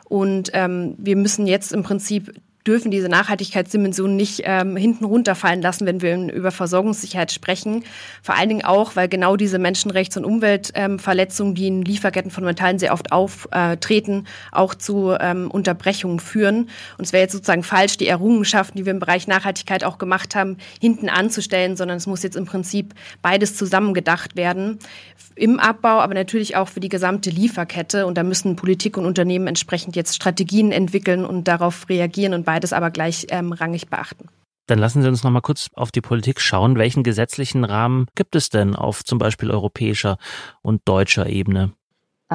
Und 0.05 0.51
ähm, 0.53 0.95
wir 0.99 1.17
müssen 1.17 1.47
jetzt 1.47 1.73
im 1.73 1.83
Prinzip 1.83 2.33
dürfen 2.67 2.91
diese 2.91 3.09
Nachhaltigkeitsdimension 3.09 4.17
nicht 4.17 4.43
ähm, 4.45 4.77
hinten 4.77 5.05
runterfallen 5.05 5.61
lassen, 5.61 5.87
wenn 5.87 6.01
wir 6.01 6.33
über 6.33 6.51
Versorgungssicherheit 6.51 7.31
sprechen. 7.31 7.85
Vor 8.23 8.37
allen 8.37 8.49
Dingen 8.49 8.65
auch, 8.65 8.97
weil 8.97 9.09
genau 9.09 9.37
diese 9.37 9.59
Menschenrechts- 9.59 10.17
und 10.17 10.25
Umweltverletzungen, 10.25 11.55
die 11.55 11.67
in 11.67 11.83
Lieferketten 11.83 12.31
von 12.31 12.45
Metallen 12.45 12.79
sehr 12.79 12.95
oft 12.95 13.13
auftreten, 13.13 14.27
auch 14.51 14.75
zu 14.75 15.15
ähm, 15.21 15.51
Unterbrechungen 15.51 16.21
führen. 16.21 16.71
Und 16.97 17.05
es 17.05 17.13
wäre 17.13 17.23
jetzt 17.23 17.33
sozusagen 17.33 17.63
falsch, 17.63 17.99
die 17.99 18.07
Errungenschaften, 18.07 18.79
die 18.79 18.87
wir 18.87 18.93
im 18.93 18.99
Bereich 18.99 19.27
Nachhaltigkeit 19.27 19.85
auch 19.85 19.99
gemacht 19.99 20.35
haben, 20.35 20.57
hinten 20.81 21.11
anzustellen, 21.11 21.77
sondern 21.77 21.99
es 21.99 22.07
muss 22.07 22.23
jetzt 22.23 22.37
im 22.37 22.47
Prinzip 22.47 22.95
beides 23.21 23.57
zusammengedacht 23.57 24.37
werden. 24.37 24.79
Im 25.37 25.59
Abbau, 25.59 26.01
aber 26.01 26.15
natürlich 26.15 26.57
auch 26.57 26.69
für 26.69 26.81
die 26.81 26.89
gesamte 26.89 27.29
Lieferkette. 27.29 28.07
Und 28.07 28.17
da 28.17 28.23
müssen 28.23 28.57
Politik 28.57 28.97
und 28.97 29.05
Unternehmen 29.05 29.49
entsprechend 29.49 29.97
jetzt 29.97 30.15
Strategien 30.15 30.73
entwickeln 30.73 31.27
und 31.27 31.47
darauf 31.47 31.89
reagieren 31.91 32.33
und 32.33 32.47
beides 32.55 32.73
aber 32.73 32.93
gleich 32.93 33.27
ähm, 33.31 33.53
beachten. 33.91 34.29
Dann 34.67 34.79
lassen 34.79 35.03
Sie 35.03 35.09
uns 35.09 35.25
noch 35.25 35.31
mal 35.33 35.41
kurz 35.41 35.69
auf 35.75 35.91
die 35.91 36.01
Politik 36.01 36.41
schauen. 36.41 36.79
Welchen 36.79 37.03
gesetzlichen 37.03 37.65
Rahmen 37.65 38.07
gibt 38.15 38.37
es 38.37 38.49
denn 38.49 38.77
auf 38.77 39.05
zum 39.05 39.19
Beispiel 39.19 39.51
europäischer 39.51 40.19
und 40.63 40.81
deutscher 40.85 41.27
Ebene? 41.27 41.73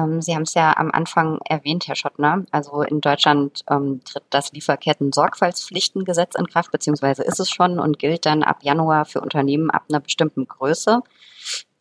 Ähm, 0.00 0.22
Sie 0.22 0.34
haben 0.34 0.42
es 0.42 0.54
ja 0.54 0.76
am 0.76 0.90
Anfang 0.90 1.38
erwähnt, 1.44 1.86
Herr 1.88 1.96
Schottner. 1.96 2.44
Also 2.50 2.82
in 2.82 3.00
Deutschland 3.00 3.64
ähm, 3.68 4.00
tritt 4.04 4.24
das 4.30 4.52
Lieferketten-Sorgfaltspflichtengesetz 4.52 6.34
in 6.34 6.46
Kraft, 6.46 6.70
beziehungsweise 6.70 7.22
ist 7.22 7.40
es 7.40 7.50
schon 7.50 7.78
und 7.78 7.98
gilt 7.98 8.26
dann 8.26 8.42
ab 8.42 8.58
Januar 8.62 9.04
für 9.04 9.20
Unternehmen 9.20 9.70
ab 9.70 9.84
einer 9.88 10.00
bestimmten 10.00 10.46
Größe. 10.46 11.02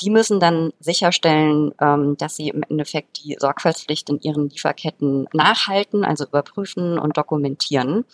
Die 0.01 0.09
müssen 0.09 0.39
dann 0.39 0.71
sicherstellen, 0.79 1.73
ähm, 1.81 2.15
dass 2.17 2.35
sie 2.38 2.49
im 2.49 2.63
Endeffekt 2.63 3.23
die 3.23 3.35
Sorgfaltspflicht 3.38 4.09
in 4.09 4.19
ihren 4.21 4.49
Lieferketten 4.49 5.27
nachhalten, 5.33 6.05
also 6.05 6.25
überprüfen 6.25 6.97
und 6.97 7.17
dokumentieren. 7.17 8.05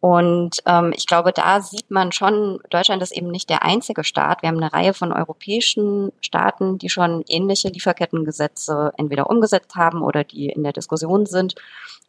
Und 0.00 0.62
ähm, 0.64 0.94
ich 0.96 1.06
glaube, 1.06 1.32
da 1.32 1.60
sieht 1.60 1.90
man 1.90 2.10
schon, 2.10 2.58
Deutschland 2.70 3.02
ist 3.02 3.12
eben 3.12 3.30
nicht 3.30 3.50
der 3.50 3.62
einzige 3.62 4.02
Staat. 4.02 4.40
Wir 4.40 4.48
haben 4.48 4.56
eine 4.56 4.72
Reihe 4.72 4.94
von 4.94 5.12
europäischen 5.12 6.10
Staaten, 6.22 6.78
die 6.78 6.88
schon 6.88 7.22
ähnliche 7.28 7.68
Lieferkettengesetze 7.68 8.92
entweder 8.96 9.28
umgesetzt 9.28 9.76
haben 9.76 10.02
oder 10.02 10.24
die 10.24 10.46
in 10.46 10.62
der 10.62 10.72
Diskussion 10.72 11.26
sind. 11.26 11.54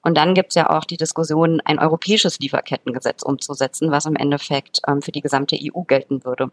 Und 0.04 0.18
dann 0.18 0.34
gibt 0.34 0.50
es 0.50 0.56
ja 0.56 0.70
auch 0.70 0.86
die 0.86 0.98
Diskussion, 0.98 1.62
ein 1.64 1.80
europäisches 1.80 2.40
Lieferkettengesetz 2.40 3.22
umzusetzen, 3.24 3.92
was 3.92 4.06
im 4.06 4.16
Endeffekt 4.16 4.82
ähm, 4.88 5.02
für 5.02 5.12
die 5.12 5.22
gesamte 5.22 5.58
EU 5.62 5.82
gelten 5.82 6.26
würde. 6.26 6.52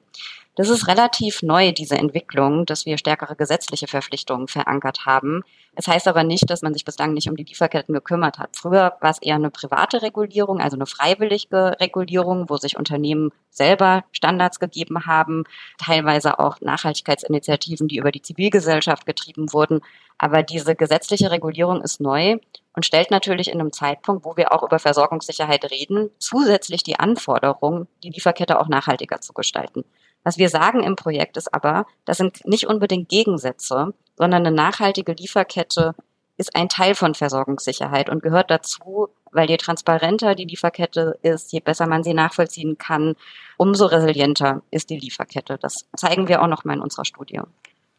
Das 0.58 0.70
ist 0.70 0.88
relativ 0.88 1.42
neu, 1.42 1.70
diese 1.70 1.96
Entwicklung, 1.96 2.66
dass 2.66 2.84
wir 2.84 2.98
stärkere 2.98 3.36
gesetzliche 3.36 3.86
Verpflichtungen 3.86 4.48
verankert 4.48 5.06
haben. 5.06 5.44
Es 5.76 5.86
heißt 5.86 6.08
aber 6.08 6.24
nicht, 6.24 6.50
dass 6.50 6.62
man 6.62 6.74
sich 6.74 6.84
bislang 6.84 7.14
nicht 7.14 7.30
um 7.30 7.36
die 7.36 7.44
Lieferketten 7.44 7.94
gekümmert 7.94 8.40
hat. 8.40 8.56
Früher 8.56 8.96
war 9.00 9.10
es 9.10 9.22
eher 9.22 9.36
eine 9.36 9.52
private 9.52 10.02
Regulierung, 10.02 10.60
also 10.60 10.76
eine 10.76 10.86
freiwillige 10.86 11.76
Regulierung, 11.78 12.50
wo 12.50 12.56
sich 12.56 12.76
Unternehmen 12.76 13.30
selber 13.50 14.02
Standards 14.10 14.58
gegeben 14.58 15.06
haben, 15.06 15.44
teilweise 15.78 16.40
auch 16.40 16.60
Nachhaltigkeitsinitiativen, 16.60 17.86
die 17.86 17.98
über 17.98 18.10
die 18.10 18.22
Zivilgesellschaft 18.22 19.06
getrieben 19.06 19.52
wurden. 19.52 19.80
Aber 20.18 20.42
diese 20.42 20.74
gesetzliche 20.74 21.30
Regulierung 21.30 21.82
ist 21.82 22.00
neu 22.00 22.38
und 22.78 22.86
stellt 22.86 23.10
natürlich 23.10 23.50
in 23.50 23.60
einem 23.60 23.72
Zeitpunkt, 23.72 24.24
wo 24.24 24.36
wir 24.36 24.52
auch 24.52 24.62
über 24.62 24.78
Versorgungssicherheit 24.78 25.68
reden, 25.68 26.10
zusätzlich 26.20 26.84
die 26.84 26.96
Anforderung, 26.96 27.88
die 28.04 28.10
Lieferkette 28.10 28.60
auch 28.60 28.68
nachhaltiger 28.68 29.20
zu 29.20 29.32
gestalten. 29.32 29.84
Was 30.22 30.38
wir 30.38 30.48
sagen 30.48 30.84
im 30.84 30.94
Projekt 30.94 31.36
ist 31.36 31.52
aber, 31.52 31.86
das 32.04 32.18
sind 32.18 32.46
nicht 32.46 32.68
unbedingt 32.68 33.08
Gegensätze, 33.08 33.94
sondern 34.14 34.46
eine 34.46 34.54
nachhaltige 34.54 35.10
Lieferkette 35.10 35.96
ist 36.36 36.54
ein 36.54 36.68
Teil 36.68 36.94
von 36.94 37.16
Versorgungssicherheit 37.16 38.10
und 38.10 38.22
gehört 38.22 38.48
dazu, 38.48 39.08
weil 39.32 39.50
je 39.50 39.56
transparenter 39.56 40.36
die 40.36 40.44
Lieferkette 40.44 41.18
ist, 41.22 41.52
je 41.52 41.58
besser 41.58 41.88
man 41.88 42.04
sie 42.04 42.14
nachvollziehen 42.14 42.78
kann, 42.78 43.16
umso 43.56 43.86
resilienter 43.86 44.62
ist 44.70 44.90
die 44.90 45.00
Lieferkette. 45.00 45.58
Das 45.58 45.88
zeigen 45.96 46.28
wir 46.28 46.42
auch 46.42 46.46
noch 46.46 46.62
mal 46.62 46.74
in 46.74 46.80
unserer 46.80 47.04
Studie. 47.04 47.40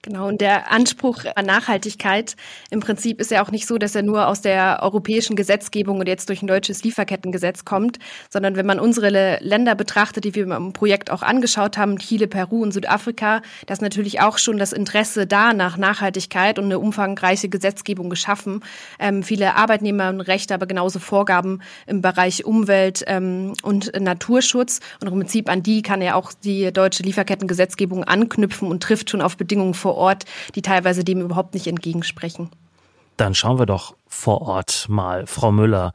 Genau, 0.02 0.30
und 0.30 0.40
der 0.40 0.72
Anspruch 0.72 1.26
an 1.36 1.46
Nachhaltigkeit 1.46 2.38
im 2.70 2.80
Prinzip 2.80 3.20
ist 3.20 3.32
ja 3.32 3.44
auch 3.44 3.52
nicht 3.52 3.68
so, 3.68 3.78
dass 3.78 3.96
er 3.96 4.02
nur 4.02 4.28
aus 4.28 4.40
der 4.40 4.80
europäischen 4.82 5.36
Gesetzgebung 5.36 6.00
und 6.00 6.08
jetzt 6.08 6.30
durch 6.30 6.42
ein 6.42 6.48
deutsches 6.48 6.86
Lieferkettengesetz 6.86 7.66
kommt, 7.66 8.00
sondern 8.30 8.56
wenn 8.56 8.66
man 8.66 8.80
unsere 8.80 9.40
Länder 9.42 9.76
betrachtet, 9.76 10.24
die 10.24 10.36
wir 10.36 10.44
im 10.44 10.72
Projekt 10.72 11.12
auch 11.12 11.22
angeschaut 11.22 11.78
haben, 11.78 12.00
Chile, 12.00 12.28
Peru 12.28 12.64
und 12.64 12.72
Südafrika, 12.72 13.42
da 13.66 13.74
ist 13.74 13.82
natürlich 13.82 14.22
auch 14.22 14.38
schon 14.38 14.58
das 14.58 14.72
Interesse 14.72 15.28
da 15.28 15.54
nach 15.54 15.76
Nachhaltigkeit 15.76 16.60
und 16.60 16.66
eine 16.66 16.80
umfangreiche 16.80 17.50
Gesetzgebung 17.50 18.10
geschaffen. 18.10 18.64
Ähm, 19.00 19.22
viele 19.22 19.56
Arbeitnehmerrechte, 19.56 20.54
aber 20.54 20.66
genauso 20.66 21.00
Vorgaben 21.00 21.62
im 21.88 22.02
Bereich 22.02 22.46
Umwelt 22.46 23.04
ähm, 23.08 23.54
und 23.64 23.92
Naturschutz. 24.00 24.80
Und 25.02 25.10
im 25.10 25.20
Prinzip 25.20 25.50
an 25.50 25.62
die 25.62 25.82
kann 25.82 26.02
ja 26.02 26.16
auch 26.16 26.32
die 26.32 26.72
deutsche 26.72 27.04
Lieferkettengesetzgebung 27.04 28.06
anknüpfen 28.06 28.70
und 28.70 28.82
trifft 28.82 29.10
schon 29.10 29.22
auf 29.22 29.36
Bedingungen 29.36 29.74
vor 29.74 29.89
vor 29.90 29.98
Ort, 29.98 30.26
die 30.54 30.62
teilweise 30.62 31.04
dem 31.04 31.22
überhaupt 31.22 31.56
nicht 31.56 31.66
entgegensprechen. 31.66 32.52
Dann 33.18 33.34
schauen 33.34 33.58
wir 33.58 33.66
doch 33.66 33.96
vor 34.08 34.42
Ort 34.42 34.86
mal, 34.88 35.26
Frau 35.26 35.52
Müller. 35.52 35.94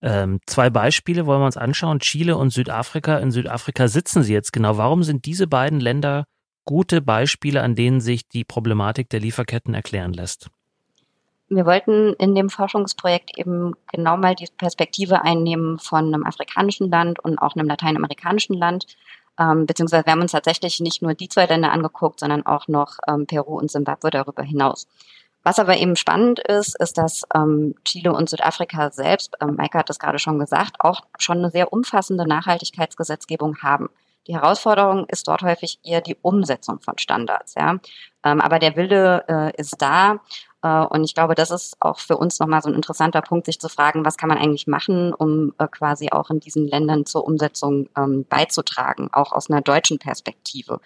Ähm, 0.00 0.40
zwei 0.46 0.70
Beispiele 0.70 1.26
wollen 1.26 1.42
wir 1.42 1.46
uns 1.46 1.58
anschauen. 1.58 2.00
Chile 2.00 2.38
und 2.38 2.50
Südafrika. 2.50 3.18
In 3.18 3.30
Südafrika 3.30 3.88
sitzen 3.88 4.22
Sie 4.22 4.32
jetzt 4.32 4.52
genau. 4.52 4.78
Warum 4.78 5.02
sind 5.02 5.26
diese 5.26 5.46
beiden 5.46 5.78
Länder 5.78 6.24
gute 6.64 7.02
Beispiele, 7.02 7.62
an 7.62 7.74
denen 7.74 8.00
sich 8.00 8.26
die 8.28 8.44
Problematik 8.44 9.10
der 9.10 9.20
Lieferketten 9.20 9.74
erklären 9.74 10.14
lässt? 10.14 10.48
Wir 11.50 11.66
wollten 11.66 12.14
in 12.14 12.34
dem 12.34 12.48
Forschungsprojekt 12.48 13.38
eben 13.38 13.74
genau 13.92 14.16
mal 14.16 14.34
die 14.34 14.48
Perspektive 14.56 15.22
einnehmen 15.22 15.78
von 15.78 16.06
einem 16.06 16.24
afrikanischen 16.24 16.90
Land 16.90 17.18
und 17.20 17.38
auch 17.38 17.56
einem 17.56 17.68
lateinamerikanischen 17.68 18.56
Land, 18.56 18.86
ähm, 19.38 19.66
beziehungsweise 19.66 20.04
wir 20.04 20.12
haben 20.12 20.20
uns 20.22 20.32
tatsächlich 20.32 20.80
nicht 20.80 21.02
nur 21.02 21.14
die 21.14 21.28
zwei 21.28 21.46
Länder 21.46 21.72
angeguckt, 21.72 22.20
sondern 22.20 22.46
auch 22.46 22.68
noch 22.68 22.98
ähm, 23.06 23.26
Peru 23.26 23.58
und 23.58 23.70
Simbabwe 23.70 24.10
darüber 24.10 24.42
hinaus. 24.42 24.86
Was 25.44 25.58
aber 25.58 25.76
eben 25.76 25.96
spannend 25.96 26.40
ist, 26.40 26.78
ist, 26.80 26.98
dass 26.98 27.22
ähm, 27.34 27.74
Chile 27.84 28.12
und 28.12 28.28
Südafrika 28.28 28.90
selbst, 28.90 29.34
ähm, 29.40 29.54
Maike 29.56 29.78
hat 29.78 29.88
das 29.88 29.98
gerade 29.98 30.18
schon 30.18 30.38
gesagt, 30.38 30.76
auch 30.80 31.02
schon 31.18 31.38
eine 31.38 31.50
sehr 31.50 31.72
umfassende 31.72 32.26
Nachhaltigkeitsgesetzgebung 32.26 33.58
haben. 33.62 33.88
Die 34.26 34.34
Herausforderung 34.34 35.06
ist 35.06 35.26
dort 35.26 35.42
häufig 35.42 35.78
eher 35.82 36.02
die 36.02 36.16
Umsetzung 36.20 36.80
von 36.80 36.98
Standards. 36.98 37.54
Ja? 37.54 37.78
Ähm, 38.24 38.40
aber 38.40 38.58
der 38.58 38.76
Wille 38.76 39.24
äh, 39.26 39.58
ist 39.58 39.80
da 39.80 40.20
und 40.66 41.04
ich 41.04 41.14
glaube, 41.14 41.34
das 41.34 41.50
ist 41.50 41.76
auch 41.80 41.98
für 41.98 42.16
uns 42.16 42.40
nochmal 42.40 42.62
so 42.62 42.68
ein 42.68 42.74
interessanter 42.74 43.22
Punkt, 43.22 43.46
sich 43.46 43.60
zu 43.60 43.68
fragen, 43.68 44.04
was 44.04 44.16
kann 44.16 44.28
man 44.28 44.38
eigentlich 44.38 44.66
machen, 44.66 45.14
um 45.14 45.54
äh, 45.58 45.68
quasi 45.68 46.10
auch 46.10 46.30
in 46.30 46.40
diesen 46.40 46.66
Ländern 46.66 47.06
zur 47.06 47.24
Umsetzung 47.24 47.88
ähm, 47.96 48.26
beizutragen, 48.28 49.08
auch 49.12 49.32
aus 49.32 49.50
einer 49.50 49.60
deutschen 49.60 49.98
Perspektive. 49.98 50.80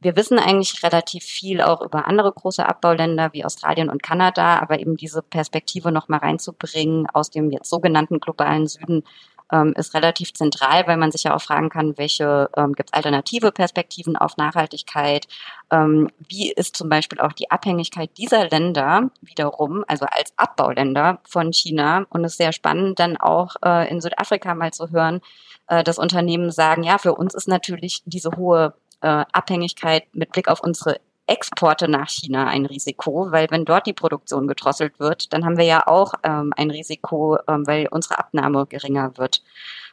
Wir 0.00 0.16
wissen 0.16 0.38
eigentlich 0.38 0.82
relativ 0.82 1.24
viel 1.24 1.62
auch 1.62 1.80
über 1.80 2.06
andere 2.06 2.30
große 2.32 2.66
Abbauländer 2.66 3.32
wie 3.32 3.44
Australien 3.44 3.88
und 3.88 4.02
Kanada, 4.02 4.58
aber 4.58 4.78
eben 4.80 4.96
diese 4.96 5.22
Perspektive 5.22 5.90
nochmal 5.90 6.20
reinzubringen 6.20 7.06
aus 7.12 7.30
dem 7.30 7.50
jetzt 7.50 7.70
sogenannten 7.70 8.20
globalen 8.20 8.66
Süden, 8.66 9.04
ähm, 9.52 9.72
ist 9.76 9.94
relativ 9.94 10.34
zentral, 10.34 10.86
weil 10.86 10.96
man 10.96 11.12
sich 11.12 11.24
ja 11.24 11.34
auch 11.34 11.42
fragen 11.42 11.68
kann, 11.68 11.96
welche 11.98 12.50
ähm, 12.56 12.72
gibt 12.72 12.90
es 12.90 12.92
alternative 12.94 13.52
Perspektiven 13.52 14.16
auf 14.16 14.36
Nachhaltigkeit, 14.36 15.26
ähm, 15.70 16.10
wie 16.28 16.52
ist 16.52 16.76
zum 16.76 16.88
Beispiel 16.88 17.20
auch 17.20 17.32
die 17.32 17.50
Abhängigkeit 17.50 18.10
dieser 18.18 18.48
Länder 18.48 19.10
wiederum, 19.20 19.84
also 19.86 20.06
als 20.06 20.32
Abbauländer 20.36 21.20
von 21.28 21.52
China. 21.52 22.06
Und 22.10 22.24
es 22.24 22.32
ist 22.32 22.38
sehr 22.38 22.52
spannend, 22.52 22.98
dann 22.98 23.16
auch 23.16 23.56
äh, 23.64 23.88
in 23.90 24.00
Südafrika 24.00 24.54
mal 24.54 24.72
zu 24.72 24.90
hören, 24.90 25.20
äh, 25.68 25.84
dass 25.84 25.98
Unternehmen 25.98 26.50
sagen, 26.50 26.82
ja, 26.82 26.98
für 26.98 27.14
uns 27.14 27.34
ist 27.34 27.48
natürlich 27.48 28.02
diese 28.04 28.30
hohe 28.36 28.74
äh, 29.00 29.24
Abhängigkeit 29.32 30.04
mit 30.12 30.32
Blick 30.32 30.48
auf 30.48 30.60
unsere 30.60 31.00
Exporte 31.26 31.88
nach 31.88 32.08
China 32.08 32.46
ein 32.46 32.66
Risiko, 32.66 33.32
weil 33.32 33.48
wenn 33.50 33.64
dort 33.64 33.86
die 33.86 33.92
Produktion 33.92 34.46
gedrosselt 34.46 35.00
wird, 35.00 35.32
dann 35.32 35.44
haben 35.44 35.56
wir 35.56 35.64
ja 35.64 35.86
auch 35.86 36.14
ähm, 36.22 36.52
ein 36.56 36.70
Risiko, 36.70 37.38
ähm, 37.48 37.66
weil 37.66 37.88
unsere 37.90 38.18
Abnahme 38.18 38.66
geringer 38.66 39.16
wird. 39.16 39.42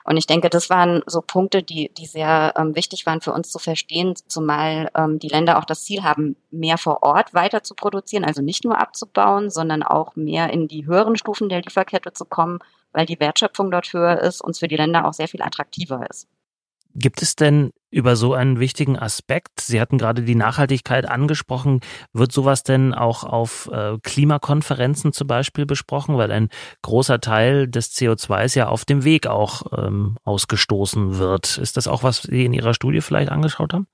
Und 0.03 0.17
ich 0.17 0.27
denke, 0.27 0.49
das 0.49 0.69
waren 0.69 1.01
so 1.05 1.21
Punkte, 1.21 1.63
die, 1.63 1.91
die 1.93 2.05
sehr 2.05 2.53
ähm, 2.57 2.75
wichtig 2.75 3.05
waren 3.05 3.21
für 3.21 3.31
uns 3.31 3.51
zu 3.51 3.57
verstehen, 3.57 4.15
zumal 4.27 4.89
ähm, 4.95 5.17
die 5.17 5.29
Länder 5.29 5.57
auch 5.57 5.65
das 5.65 5.85
Ziel 5.85 6.03
haben, 6.03 6.35
mehr 6.51 6.77
vor 6.77 7.03
Ort 7.03 7.33
weiter 7.33 7.63
zu 7.63 7.73
produzieren, 7.73 8.25
also 8.25 8.41
nicht 8.41 8.65
nur 8.65 8.77
abzubauen, 8.79 9.49
sondern 9.49 9.81
auch 9.81 10.15
mehr 10.15 10.51
in 10.51 10.67
die 10.67 10.85
höheren 10.85 11.15
Stufen 11.15 11.49
der 11.49 11.61
Lieferkette 11.61 12.13
zu 12.13 12.25
kommen, 12.25 12.59
weil 12.91 13.05
die 13.05 13.19
Wertschöpfung 13.19 13.71
dort 13.71 13.91
höher 13.93 14.19
ist 14.19 14.41
und 14.41 14.51
es 14.51 14.59
für 14.59 14.67
die 14.67 14.77
Länder 14.77 15.07
auch 15.07 15.13
sehr 15.13 15.27
viel 15.27 15.41
attraktiver 15.41 16.05
ist. 16.09 16.27
Gibt 16.95 17.21
es 17.21 17.35
denn 17.35 17.71
über 17.89 18.15
so 18.15 18.33
einen 18.33 18.59
wichtigen 18.59 18.97
Aspekt, 18.97 19.61
Sie 19.61 19.79
hatten 19.79 19.97
gerade 19.97 20.23
die 20.23 20.35
Nachhaltigkeit 20.35 21.07
angesprochen, 21.07 21.79
wird 22.11 22.31
sowas 22.31 22.63
denn 22.63 22.93
auch 22.93 23.23
auf 23.23 23.69
äh, 23.71 23.97
Klimakonferenzen 24.01 25.13
zum 25.13 25.27
Beispiel 25.27 25.65
besprochen? 25.65 26.17
Weil 26.17 26.31
ein 26.31 26.49
großer 26.81 27.19
Teil 27.19 27.67
des 27.67 27.95
CO2s 27.95 28.57
ja 28.57 28.67
auf 28.67 28.85
dem 28.85 29.03
Weg 29.03 29.27
auch 29.27 29.63
ähm, 29.77 30.17
ausgestoßen 30.23 31.17
wird. 31.17 31.57
Ist 31.57 31.77
das 31.77 31.87
auch, 31.87 32.03
was 32.03 32.23
Sie 32.23 32.45
in 32.45 32.53
Ihrer 32.53 32.73
Studie 32.73 33.01
vielleicht 33.01 33.31
angeschaut 33.31 33.73
haben? 33.73 33.87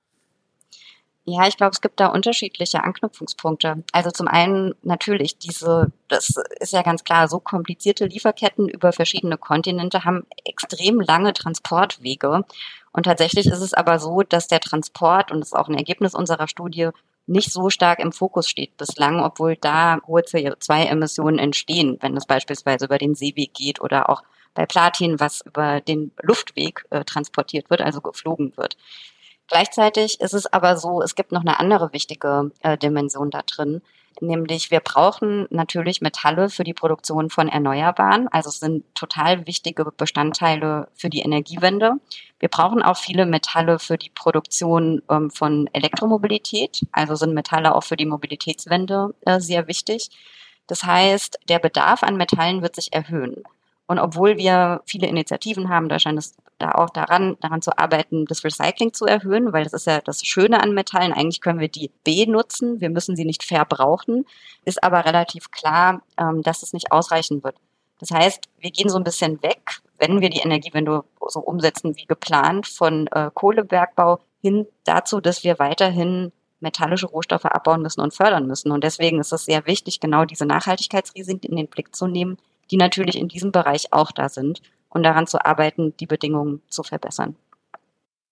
Ja, 1.26 1.46
ich 1.46 1.56
glaube, 1.56 1.72
es 1.72 1.80
gibt 1.80 2.00
da 2.00 2.06
unterschiedliche 2.06 2.82
Anknüpfungspunkte. 2.82 3.84
Also 3.92 4.10
zum 4.10 4.26
einen 4.26 4.74
natürlich 4.82 5.38
diese, 5.38 5.92
das 6.08 6.34
ist 6.58 6.72
ja 6.72 6.82
ganz 6.82 7.04
klar, 7.04 7.28
so 7.28 7.38
komplizierte 7.38 8.06
Lieferketten 8.06 8.68
über 8.68 8.92
verschiedene 8.92 9.36
Kontinente 9.36 10.04
haben 10.04 10.26
extrem 10.44 11.00
lange 11.00 11.32
Transportwege. 11.32 12.44
Und 12.92 13.04
tatsächlich 13.04 13.46
ist 13.46 13.60
es 13.60 13.74
aber 13.74 13.98
so, 13.98 14.22
dass 14.22 14.48
der 14.48 14.60
Transport, 14.60 15.30
und 15.30 15.40
das 15.40 15.48
ist 15.48 15.56
auch 15.56 15.68
ein 15.68 15.76
Ergebnis 15.76 16.14
unserer 16.14 16.48
Studie, 16.48 16.90
nicht 17.26 17.52
so 17.52 17.70
stark 17.70 18.00
im 18.00 18.12
Fokus 18.12 18.48
steht 18.48 18.76
bislang, 18.76 19.22
obwohl 19.22 19.56
da 19.56 20.00
hohe 20.06 20.22
CO2-Emissionen 20.22 21.38
entstehen, 21.38 21.96
wenn 22.00 22.16
es 22.16 22.26
beispielsweise 22.26 22.86
über 22.86 22.98
den 22.98 23.14
Seeweg 23.14 23.54
geht 23.54 23.80
oder 23.80 24.10
auch 24.10 24.22
bei 24.54 24.66
Platin, 24.66 25.20
was 25.20 25.40
über 25.42 25.80
den 25.80 26.10
Luftweg 26.20 26.84
äh, 26.90 27.04
transportiert 27.04 27.70
wird, 27.70 27.82
also 27.82 28.00
geflogen 28.00 28.56
wird. 28.56 28.76
Gleichzeitig 29.46 30.20
ist 30.20 30.34
es 30.34 30.46
aber 30.46 30.76
so, 30.76 31.02
es 31.02 31.14
gibt 31.14 31.30
noch 31.30 31.42
eine 31.42 31.60
andere 31.60 31.92
wichtige 31.92 32.50
äh, 32.60 32.76
Dimension 32.76 33.30
da 33.30 33.42
drin, 33.42 33.82
nämlich 34.20 34.70
wir 34.70 34.80
brauchen 34.80 35.46
natürlich 35.50 36.00
Metalle 36.00 36.48
für 36.48 36.64
die 36.64 36.74
Produktion 36.74 37.30
von 37.30 37.48
Erneuerbaren, 37.48 38.28
also 38.28 38.48
es 38.48 38.60
sind 38.60 38.84
total 38.94 39.46
wichtige 39.46 39.84
Bestandteile 39.96 40.88
für 40.94 41.10
die 41.10 41.20
Energiewende. 41.20 41.94
Wir 42.38 42.48
brauchen 42.48 42.82
auch 42.82 42.96
viele 42.96 43.26
Metalle 43.26 43.78
für 43.78 43.98
die 43.98 44.10
Produktion 44.10 45.02
ähm, 45.10 45.30
von 45.30 45.68
Elektromobilität, 45.72 46.82
also 46.92 47.14
sind 47.14 47.34
Metalle 47.34 47.74
auch 47.74 47.84
für 47.84 47.96
die 47.96 48.06
Mobilitätswende 48.06 49.14
äh, 49.26 49.40
sehr 49.40 49.68
wichtig. 49.68 50.10
Das 50.66 50.84
heißt, 50.84 51.38
der 51.48 51.58
Bedarf 51.58 52.02
an 52.02 52.16
Metallen 52.16 52.62
wird 52.62 52.76
sich 52.76 52.92
erhöhen. 52.92 53.42
Und 53.86 53.98
obwohl 53.98 54.36
wir 54.36 54.82
viele 54.86 55.08
Initiativen 55.08 55.68
haben, 55.68 55.88
Deutschland 55.88 56.16
ist 56.16 56.36
da 56.60 56.72
auch 56.72 56.90
daran, 56.90 57.36
daran 57.40 57.62
zu 57.62 57.76
arbeiten, 57.76 58.26
das 58.26 58.44
Recycling 58.44 58.92
zu 58.92 59.06
erhöhen, 59.06 59.52
weil 59.52 59.64
das 59.64 59.72
ist 59.72 59.86
ja 59.86 60.00
das 60.00 60.24
Schöne 60.24 60.62
an 60.62 60.74
Metallen. 60.74 61.12
Eigentlich 61.12 61.40
können 61.40 61.58
wir 61.58 61.68
die 61.68 61.90
benutzen, 62.04 62.80
wir 62.80 62.90
müssen 62.90 63.16
sie 63.16 63.24
nicht 63.24 63.42
verbrauchen, 63.42 64.26
ist 64.64 64.82
aber 64.82 65.04
relativ 65.04 65.50
klar, 65.50 66.02
ähm, 66.18 66.42
dass 66.42 66.62
es 66.62 66.72
nicht 66.72 66.92
ausreichen 66.92 67.42
wird. 67.42 67.56
Das 67.98 68.10
heißt, 68.10 68.44
wir 68.58 68.70
gehen 68.70 68.88
so 68.88 68.96
ein 68.96 69.04
bisschen 69.04 69.42
weg, 69.42 69.80
wenn 69.98 70.20
wir 70.20 70.30
die 70.30 70.40
Energiewende 70.40 71.04
so 71.28 71.40
umsetzen 71.40 71.96
wie 71.96 72.06
geplant, 72.06 72.66
von 72.66 73.06
äh, 73.08 73.30
Kohlebergbau 73.32 74.20
hin 74.40 74.66
dazu, 74.84 75.20
dass 75.20 75.44
wir 75.44 75.58
weiterhin 75.58 76.32
metallische 76.60 77.06
Rohstoffe 77.06 77.46
abbauen 77.46 77.82
müssen 77.82 78.00
und 78.00 78.14
fördern 78.14 78.46
müssen. 78.46 78.70
Und 78.70 78.84
deswegen 78.84 79.18
ist 79.18 79.32
es 79.32 79.44
sehr 79.44 79.66
wichtig, 79.66 80.00
genau 80.00 80.24
diese 80.24 80.46
Nachhaltigkeitsrisiken 80.46 81.50
in 81.50 81.56
den 81.56 81.68
Blick 81.68 81.94
zu 81.94 82.06
nehmen, 82.06 82.38
die 82.70 82.76
natürlich 82.76 83.16
in 83.16 83.28
diesem 83.28 83.52
Bereich 83.52 83.92
auch 83.92 84.12
da 84.12 84.28
sind 84.28 84.60
und 84.90 85.02
daran 85.02 85.26
zu 85.26 85.44
arbeiten, 85.44 85.96
die 85.98 86.06
Bedingungen 86.06 86.62
zu 86.68 86.82
verbessern. 86.82 87.36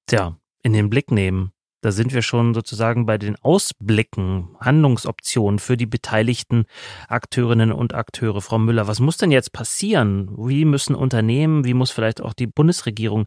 Tja, 0.06 0.36
in 0.62 0.72
den 0.72 0.90
Blick 0.90 1.10
nehmen. 1.10 1.52
Da 1.80 1.92
sind 1.92 2.12
wir 2.12 2.22
schon 2.22 2.54
sozusagen 2.54 3.06
bei 3.06 3.18
den 3.18 3.36
Ausblicken, 3.36 4.56
Handlungsoptionen 4.58 5.60
für 5.60 5.76
die 5.76 5.86
beteiligten 5.86 6.64
Akteurinnen 7.06 7.70
und 7.70 7.94
Akteure. 7.94 8.40
Frau 8.40 8.58
Müller, 8.58 8.88
was 8.88 8.98
muss 8.98 9.16
denn 9.16 9.30
jetzt 9.30 9.52
passieren? 9.52 10.28
Wie 10.36 10.64
müssen 10.64 10.96
Unternehmen, 10.96 11.64
wie 11.64 11.74
muss 11.74 11.92
vielleicht 11.92 12.20
auch 12.20 12.32
die 12.32 12.48
Bundesregierung 12.48 13.26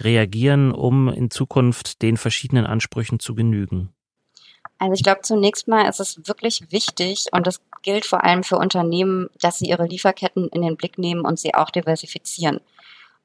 reagieren, 0.00 0.72
um 0.72 1.08
in 1.08 1.30
Zukunft 1.30 2.00
den 2.00 2.16
verschiedenen 2.16 2.64
Ansprüchen 2.64 3.20
zu 3.20 3.34
genügen? 3.34 3.92
Also 4.78 4.94
ich 4.94 5.02
glaube, 5.02 5.20
zunächst 5.20 5.68
mal 5.68 5.86
ist 5.86 6.00
es 6.00 6.26
wirklich 6.26 6.62
wichtig 6.70 7.26
und 7.32 7.46
das 7.46 7.60
gilt 7.82 8.06
vor 8.06 8.24
allem 8.24 8.42
für 8.42 8.56
Unternehmen, 8.56 9.28
dass 9.40 9.58
sie 9.58 9.66
ihre 9.66 9.86
Lieferketten 9.86 10.48
in 10.48 10.62
den 10.62 10.76
Blick 10.76 10.98
nehmen 10.98 11.22
und 11.22 11.38
sie 11.38 11.54
auch 11.54 11.70
diversifizieren. 11.70 12.60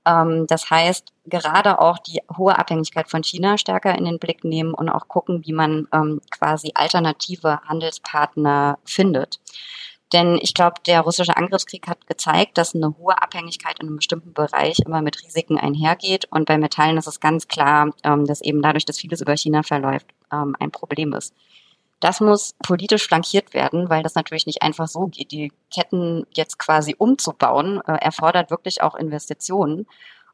Ähm, 0.05 0.45
das 0.47 0.69
heißt, 0.69 1.11
gerade 1.25 1.79
auch 1.79 1.97
die 1.97 2.21
hohe 2.37 2.57
Abhängigkeit 2.57 3.09
von 3.09 3.23
China 3.23 3.57
stärker 3.57 3.95
in 3.97 4.05
den 4.05 4.19
Blick 4.19 4.43
nehmen 4.43 4.73
und 4.73 4.89
auch 4.89 5.07
gucken, 5.07 5.41
wie 5.45 5.53
man 5.53 5.87
ähm, 5.91 6.21
quasi 6.29 6.71
alternative 6.75 7.59
Handelspartner 7.67 8.77
findet. 8.85 9.39
Denn 10.13 10.37
ich 10.39 10.53
glaube, 10.53 10.75
der 10.85 11.01
russische 11.01 11.35
Angriffskrieg 11.35 11.87
hat 11.87 12.05
gezeigt, 12.05 12.59
dass 12.59 12.75
eine 12.75 12.95
hohe 12.97 13.19
Abhängigkeit 13.21 13.79
in 13.79 13.87
einem 13.87 13.95
bestimmten 13.97 14.33
Bereich 14.33 14.77
immer 14.85 15.01
mit 15.01 15.21
Risiken 15.23 15.57
einhergeht. 15.57 16.25
Und 16.29 16.45
bei 16.45 16.59
Metallen 16.59 16.97
ist 16.97 17.07
es 17.07 17.19
ganz 17.19 17.47
klar, 17.47 17.91
ähm, 18.03 18.25
dass 18.25 18.41
eben 18.41 18.61
dadurch, 18.61 18.85
dass 18.85 18.99
vieles 18.99 19.21
über 19.21 19.35
China 19.35 19.63
verläuft, 19.63 20.07
ein 20.29 20.71
Problem 20.71 21.13
ist. 21.13 21.33
Das 21.99 22.19
muss 22.19 22.55
politisch 22.63 23.07
flankiert 23.07 23.53
werden, 23.53 23.89
weil 23.89 24.03
das 24.03 24.15
natürlich 24.15 24.45
nicht 24.45 24.61
einfach 24.61 24.87
so 24.87 25.07
geht. 25.07 25.31
Die 25.31 25.51
Ketten 25.73 26.25
jetzt 26.33 26.59
quasi 26.59 26.95
umzubauen, 26.97 27.81
äh, 27.87 27.93
erfordert 27.93 28.51
wirklich 28.51 28.81
auch 28.81 28.95
Investitionen. 28.95 29.87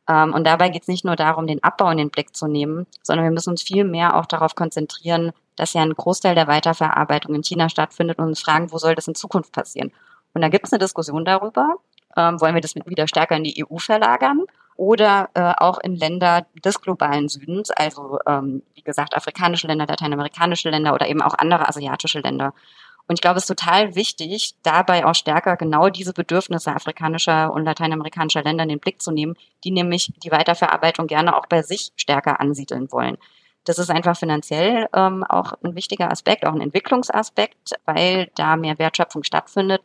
Ähm, 0.10 0.34
und 0.34 0.46
dabei 0.46 0.70
geht 0.70 0.84
es 0.84 0.88
nicht 0.88 1.06
nur 1.06 1.16
darum, 1.16 1.48
den 1.48 1.64
Abbau 1.64 1.90
in 1.92 1.98
den 1.98 2.10
Blick 2.10 2.36
zu 2.36 2.48
nehmen, 2.48 2.88
sondern 3.04 3.26
wir 3.26 3.32
müssen 3.32 3.52
uns 3.52 3.62
viel 3.62 3.84
mehr 3.84 4.18
auch 4.18 4.26
darauf 4.26 4.56
konzentrieren, 4.56 5.32
dass 5.56 5.74
ja 5.74 5.82
ein 5.82 5.94
Großteil 5.94 6.34
der 6.34 6.48
Weiterverarbeitung 6.48 7.36
in 7.36 7.44
China 7.44 7.70
stattfindet 7.70 8.18
und 8.18 8.26
uns 8.26 8.42
fragen, 8.42 8.72
wo 8.72 8.78
soll 8.78 8.96
das 8.96 9.08
in 9.08 9.16
Zukunft 9.16 9.52
passieren? 9.52 9.92
Und 10.34 10.42
da 10.42 10.50
gibt 10.50 10.66
es 10.66 10.74
eine 10.74 10.80
Diskussion 10.80 11.26
darüber, 11.26 11.76
ähm, 12.18 12.42
wollen 12.42 12.56
wir 12.56 12.62
das 12.62 12.76
wieder 12.76 13.08
stärker 13.08 13.38
in 13.38 13.44
die 13.44 13.64
EU 13.64 13.78
verlagern 13.78 14.46
oder 14.76 15.30
äh, 15.34 15.54
auch 15.58 15.80
in 15.80 15.96
Länder 15.96 16.46
des 16.64 16.82
globalen 16.82 17.30
Südens, 17.30 17.72
also 17.72 18.20
ähm, 18.26 18.64
wie 18.74 18.82
gesagt 18.82 19.16
afrikanische 19.16 19.68
Länder, 19.68 19.86
lateinamerikanische 19.88 20.70
Länder 20.70 20.94
oder 20.94 21.08
eben 21.08 21.22
auch 21.22 21.36
andere 21.38 21.68
asiatische 21.68 22.20
Länder. 22.20 22.54
Und 23.08 23.16
ich 23.16 23.22
glaube, 23.22 23.38
es 23.38 23.50
ist 23.50 23.60
total 23.60 23.96
wichtig, 23.96 24.56
dabei 24.64 25.06
auch 25.06 25.16
stärker 25.16 25.58
genau 25.58 25.90
diese 25.90 26.14
Bedürfnisse 26.14 26.74
afrikanischer 26.74 27.52
und 27.52 27.66
lateinamerikanischer 27.66 28.44
Länder 28.44 28.64
in 28.64 28.70
den 28.70 28.80
Blick 28.80 29.02
zu 29.02 29.12
nehmen, 29.12 29.36
die 29.64 29.72
nämlich 29.72 30.14
die 30.24 30.32
Weiterverarbeitung 30.32 31.08
gerne 31.08 31.36
auch 31.36 31.46
bei 31.48 31.62
sich 31.62 31.92
stärker 31.98 32.40
ansiedeln 32.40 32.92
wollen. 32.92 33.18
Das 33.66 33.78
ist 33.78 33.92
einfach 33.92 34.18
finanziell 34.18 34.88
ähm, 34.94 35.24
auch 35.24 35.54
ein 35.64 35.76
wichtiger 35.76 36.10
Aspekt, 36.10 36.46
auch 36.46 36.54
ein 36.54 36.62
Entwicklungsaspekt, 36.62 37.74
weil 37.86 38.32
da 38.36 38.56
mehr 38.56 38.80
Wertschöpfung 38.80 39.24
stattfindet. 39.24 39.82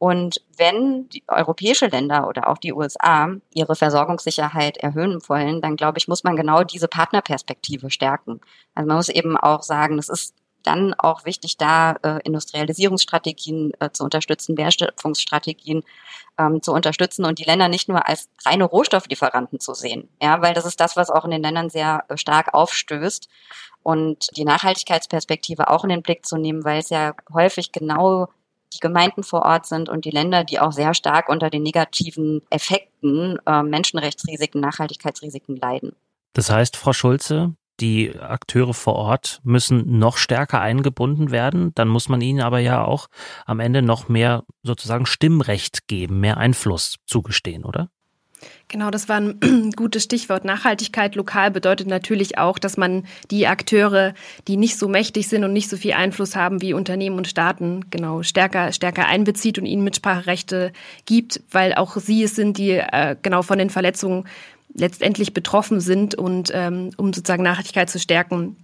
Und 0.00 0.40
wenn 0.56 1.10
die 1.10 1.22
europäische 1.28 1.88
Länder 1.88 2.26
oder 2.26 2.48
auch 2.48 2.56
die 2.56 2.72
USA 2.72 3.28
ihre 3.52 3.76
Versorgungssicherheit 3.76 4.78
erhöhen 4.78 5.20
wollen, 5.28 5.60
dann 5.60 5.76
glaube 5.76 5.98
ich, 5.98 6.08
muss 6.08 6.24
man 6.24 6.36
genau 6.36 6.64
diese 6.64 6.88
Partnerperspektive 6.88 7.90
stärken. 7.90 8.40
Also 8.74 8.88
man 8.88 8.96
muss 8.96 9.10
eben 9.10 9.36
auch 9.36 9.62
sagen, 9.62 9.98
es 9.98 10.08
ist 10.08 10.34
dann 10.62 10.94
auch 10.94 11.26
wichtig, 11.26 11.58
da 11.58 11.96
äh, 12.02 12.18
Industrialisierungsstrategien 12.24 13.72
äh, 13.78 13.90
zu 13.90 14.04
unterstützen, 14.04 14.56
Wertschöpfungsstrategien 14.56 15.82
ähm, 16.38 16.62
zu 16.62 16.72
unterstützen 16.72 17.26
und 17.26 17.38
die 17.38 17.44
Länder 17.44 17.68
nicht 17.68 17.90
nur 17.90 18.08
als 18.08 18.30
reine 18.46 18.64
Rohstofflieferanten 18.64 19.60
zu 19.60 19.74
sehen. 19.74 20.08
Ja, 20.22 20.40
weil 20.40 20.54
das 20.54 20.64
ist 20.64 20.80
das, 20.80 20.96
was 20.96 21.10
auch 21.10 21.26
in 21.26 21.30
den 21.30 21.42
Ländern 21.42 21.68
sehr 21.68 22.04
äh, 22.08 22.16
stark 22.16 22.54
aufstößt. 22.54 23.28
Und 23.82 24.34
die 24.34 24.44
Nachhaltigkeitsperspektive 24.46 25.68
auch 25.68 25.84
in 25.84 25.90
den 25.90 26.02
Blick 26.02 26.24
zu 26.24 26.38
nehmen, 26.38 26.64
weil 26.64 26.78
es 26.78 26.88
ja 26.88 27.14
häufig 27.34 27.70
genau 27.70 28.28
die 28.72 28.80
Gemeinden 28.80 29.22
vor 29.22 29.42
Ort 29.42 29.66
sind 29.66 29.88
und 29.88 30.04
die 30.04 30.10
Länder, 30.10 30.44
die 30.44 30.60
auch 30.60 30.72
sehr 30.72 30.94
stark 30.94 31.28
unter 31.28 31.50
den 31.50 31.62
negativen 31.62 32.42
Effekten, 32.50 33.38
äh, 33.46 33.62
Menschenrechtsrisiken, 33.62 34.60
Nachhaltigkeitsrisiken 34.60 35.56
leiden. 35.56 35.92
Das 36.32 36.50
heißt, 36.50 36.76
Frau 36.76 36.92
Schulze, 36.92 37.54
die 37.80 38.18
Akteure 38.18 38.74
vor 38.74 38.94
Ort 38.94 39.40
müssen 39.42 39.98
noch 39.98 40.18
stärker 40.18 40.60
eingebunden 40.60 41.30
werden. 41.30 41.72
Dann 41.74 41.88
muss 41.88 42.08
man 42.08 42.20
ihnen 42.20 42.42
aber 42.42 42.58
ja 42.58 42.84
auch 42.84 43.08
am 43.46 43.58
Ende 43.58 43.82
noch 43.82 44.08
mehr 44.08 44.44
sozusagen 44.62 45.06
Stimmrecht 45.06 45.88
geben, 45.88 46.20
mehr 46.20 46.36
Einfluss 46.36 46.96
zugestehen, 47.06 47.64
oder? 47.64 47.88
Genau, 48.68 48.90
das 48.90 49.08
war 49.08 49.16
ein 49.16 49.72
gutes 49.76 50.04
Stichwort. 50.04 50.44
Nachhaltigkeit 50.44 51.14
lokal 51.16 51.50
bedeutet 51.50 51.88
natürlich 51.88 52.38
auch, 52.38 52.58
dass 52.58 52.76
man 52.76 53.04
die 53.30 53.46
Akteure, 53.46 54.14
die 54.48 54.56
nicht 54.56 54.78
so 54.78 54.88
mächtig 54.88 55.28
sind 55.28 55.44
und 55.44 55.52
nicht 55.52 55.68
so 55.68 55.76
viel 55.76 55.92
Einfluss 55.92 56.36
haben 56.36 56.62
wie 56.62 56.72
Unternehmen 56.72 57.16
und 57.16 57.28
Staaten, 57.28 57.86
genau 57.90 58.22
stärker, 58.22 58.72
stärker 58.72 59.06
einbezieht 59.06 59.58
und 59.58 59.66
ihnen 59.66 59.84
Mitspracherechte 59.84 60.72
gibt, 61.04 61.42
weil 61.50 61.74
auch 61.74 61.96
sie 61.96 62.22
es 62.22 62.36
sind, 62.36 62.58
die 62.58 62.70
äh, 62.70 63.16
genau 63.20 63.42
von 63.42 63.58
den 63.58 63.70
Verletzungen 63.70 64.24
letztendlich 64.72 65.34
betroffen 65.34 65.80
sind 65.80 66.14
und 66.14 66.52
ähm, 66.54 66.90
um 66.96 67.12
sozusagen 67.12 67.42
Nachhaltigkeit 67.42 67.90
zu 67.90 67.98
stärken, 67.98 68.56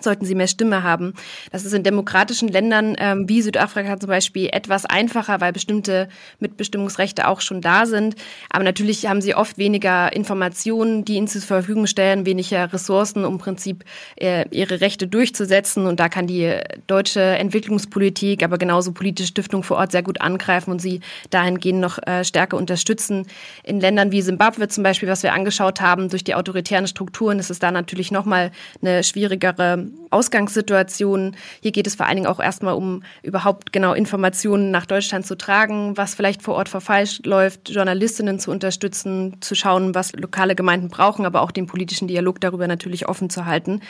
sollten 0.00 0.24
sie 0.24 0.34
mehr 0.34 0.48
Stimme 0.48 0.82
haben. 0.82 1.14
Das 1.52 1.64
ist 1.64 1.72
in 1.72 1.82
demokratischen 1.82 2.48
Ländern 2.48 2.96
ähm, 2.98 3.28
wie 3.28 3.42
Südafrika 3.42 3.98
zum 3.98 4.08
Beispiel 4.08 4.48
etwas 4.52 4.84
einfacher, 4.84 5.40
weil 5.40 5.52
bestimmte 5.52 6.08
Mitbestimmungsrechte 6.40 7.28
auch 7.28 7.40
schon 7.40 7.60
da 7.60 7.86
sind. 7.86 8.16
Aber 8.50 8.64
natürlich 8.64 9.06
haben 9.06 9.20
sie 9.20 9.34
oft 9.34 9.56
weniger 9.56 10.12
Informationen, 10.12 11.04
die 11.04 11.14
ihnen 11.14 11.28
zur 11.28 11.42
Verfügung 11.42 11.86
stellen, 11.86 12.26
weniger 12.26 12.72
Ressourcen, 12.72 13.24
um 13.24 13.34
im 13.34 13.38
Prinzip 13.38 13.84
äh, 14.16 14.46
ihre 14.50 14.80
Rechte 14.80 15.06
durchzusetzen. 15.06 15.86
Und 15.86 16.00
da 16.00 16.08
kann 16.08 16.26
die 16.26 16.56
deutsche 16.86 17.20
Entwicklungspolitik, 17.20 18.42
aber 18.42 18.58
genauso 18.58 18.92
politische 18.92 19.28
Stiftung 19.28 19.62
vor 19.62 19.76
Ort 19.76 19.92
sehr 19.92 20.02
gut 20.02 20.20
angreifen 20.20 20.70
und 20.70 20.80
sie 20.80 21.00
dahingehend 21.30 21.80
noch 21.80 21.98
äh, 22.06 22.24
stärker 22.24 22.56
unterstützen. 22.56 23.26
In 23.62 23.80
Ländern 23.80 24.10
wie 24.12 24.22
Simbabwe 24.22 24.68
zum 24.68 24.82
Beispiel, 24.82 25.08
was 25.08 25.22
wir 25.22 25.32
angeschaut 25.32 25.80
haben, 25.80 26.08
durch 26.08 26.24
die 26.24 26.34
autoritären 26.34 26.86
Strukturen 26.86 27.38
ist 27.38 27.50
es 27.50 27.58
da 27.58 27.70
natürlich 27.70 28.10
nochmal 28.10 28.50
eine 28.82 29.04
schwierigere 29.04 29.83
Ausgangssituation. 30.10 31.36
Hier 31.60 31.72
geht 31.72 31.86
es 31.86 31.96
vor 31.96 32.06
allen 32.06 32.16
Dingen 32.16 32.28
auch 32.28 32.40
erstmal 32.40 32.74
um 32.74 33.02
überhaupt 33.22 33.72
genau 33.72 33.94
Informationen 33.94 34.70
nach 34.70 34.86
Deutschland 34.86 35.26
zu 35.26 35.36
tragen, 35.36 35.96
was 35.96 36.14
vielleicht 36.14 36.42
vor 36.42 36.54
Ort 36.54 36.68
verfalscht 36.68 37.26
läuft, 37.26 37.70
Journalistinnen 37.70 38.38
zu 38.38 38.50
unterstützen, 38.50 39.36
zu 39.40 39.54
schauen, 39.54 39.94
was 39.94 40.12
lokale 40.12 40.54
Gemeinden 40.54 40.88
brauchen, 40.88 41.26
aber 41.26 41.42
auch 41.42 41.50
den 41.50 41.66
politischen 41.66 42.08
Dialog 42.08 42.40
darüber 42.40 42.68
natürlich 42.68 43.08
offen 43.08 43.28
zu 43.28 43.46
halten. 43.46 43.80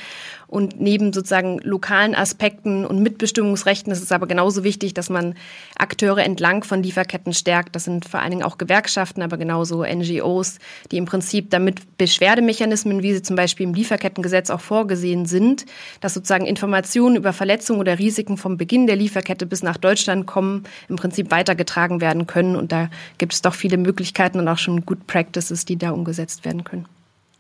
Und 0.47 0.81
neben 0.81 1.13
sozusagen 1.13 1.59
lokalen 1.59 2.15
Aspekten 2.15 2.87
und 2.87 3.03
Mitbestimmungsrechten 3.03 3.93
ist 3.93 4.03
es 4.03 4.13
aber 4.13 4.27
genauso 4.27 4.63
wichtig, 4.65 4.95
dass 4.95 5.11
man 5.11 5.35
Akteure 5.77 6.19
entlang 6.19 6.65
von 6.65 6.83
Lieferketten 6.83 7.35
stärkt. 7.35 7.75
Das 7.75 7.85
sind 7.85 8.09
vor 8.09 8.21
allen 8.21 8.31
Dingen 8.31 8.45
auch 8.45 8.57
Gewerkschaften, 8.57 9.23
aber 9.23 9.37
genauso 9.37 9.85
NGOs, 9.85 10.59
die 10.91 10.97
im 10.97 11.07
Prinzip 11.07 11.51
damit 11.51 11.99
Beschwerdemechanismen, 11.99 13.03
wie 13.03 13.15
sie 13.15 13.23
zum 13.23 13.37
Beispiel 13.37 13.67
im 13.67 13.75
Lieferkettengesetz 13.75 14.51
auch 14.51 14.61
vorgesehen 14.61 15.27
sind, 15.27 15.67
dass 16.01 16.15
sozusagen 16.15 16.47
Informationen 16.47 17.17
über 17.17 17.33
Verletzungen 17.33 17.81
oder 17.81 17.99
Risiken 17.99 18.37
vom 18.37 18.57
Beginn 18.57 18.87
der 18.87 18.97
Lieferkette 18.97 19.47
bis 19.47 19.63
nach 19.63 19.77
Deutschland 19.77 20.27
kommen, 20.27 20.65
im 20.89 20.97
Prinzip 20.97 21.31
weitergetragen 21.31 22.01
werden 22.01 22.27
können. 22.27 22.57
Und 22.57 22.73
da 22.73 22.91
gibt 23.19 23.35
es 23.35 23.43
doch 23.43 23.55
viele 23.55 23.77
Möglichkeiten 23.77 24.39
und 24.39 24.49
auch 24.49 24.59
schon 24.59 24.85
Good 24.87 25.07
Practices, 25.07 25.65
die 25.65 25.77
da 25.77 25.91
umgesetzt 25.91 26.45
werden 26.45 26.65
können. 26.65 26.87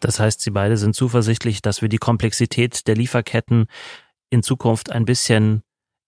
Das 0.01 0.21
heißt, 0.21 0.41
Sie 0.41 0.51
beide 0.51 0.77
sind 0.77 0.95
zuversichtlich, 0.95 1.63
dass 1.63 1.81
wir 1.81 1.89
die 1.89 1.99
Komplexität 1.99 2.87
der 2.87 2.95
Lieferketten 2.95 3.67
in 4.31 4.43
Zukunft 4.43 4.91
ein 4.93 5.05
bisschen 5.05 5.63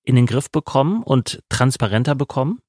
in 0.06 0.16
den 0.16 0.26
Griff 0.26 0.50
bekommen 0.50 1.02
und 1.02 1.42
transparenter 1.48 2.14
bekommen? 2.14 2.60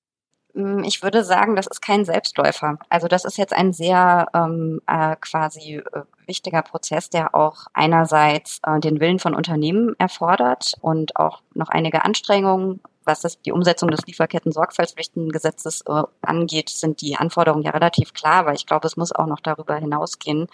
Mm, 0.54 0.84
ich 0.84 1.04
würde 1.04 1.24
sagen, 1.24 1.56
das 1.56 1.68
ist 1.68 1.82
kein 1.82 2.04
Selbstläufer. 2.04 2.80
Also 2.90 3.08
das 3.08 3.26
ist 3.26 3.38
jetzt 3.38 3.54
ein 3.54 3.74
sehr 3.74 4.28
ähm, 4.34 4.82
äh, 4.88 5.16
quasi 5.22 5.76
äh, 5.78 6.02
wichtiger 6.28 6.62
Prozess, 6.62 7.10
der 7.10 7.34
auch 7.36 7.68
einerseits 7.74 8.60
äh, 8.66 8.80
den 8.80 9.00
Willen 9.00 9.20
von 9.20 9.36
Unternehmen 9.36 9.96
erfordert 9.98 10.74
und 10.82 11.16
auch 11.16 11.42
noch 11.54 11.70
einige 11.70 12.06
Anstrengungen 12.06 12.82
was 13.08 13.22
das, 13.22 13.42
die 13.42 13.54
Umsetzung 13.54 13.90
des 13.90 14.06
Lieferketten-Sorgfaltspflichtengesetzes 14.06 15.82
äh, 15.88 16.04
angeht, 16.22 16.70
sind 16.70 17.02
die 17.02 17.16
Anforderungen 17.16 17.64
ja 17.64 17.72
relativ 17.72 18.14
klar, 18.14 18.46
weil 18.46 18.56
ich 18.56 18.68
glaube, 18.68 18.86
es 18.86 18.98
muss 18.98 19.14
auch 19.14 19.26
noch 19.26 19.40
darüber 19.40 19.76
hinausgehen. 19.76 20.48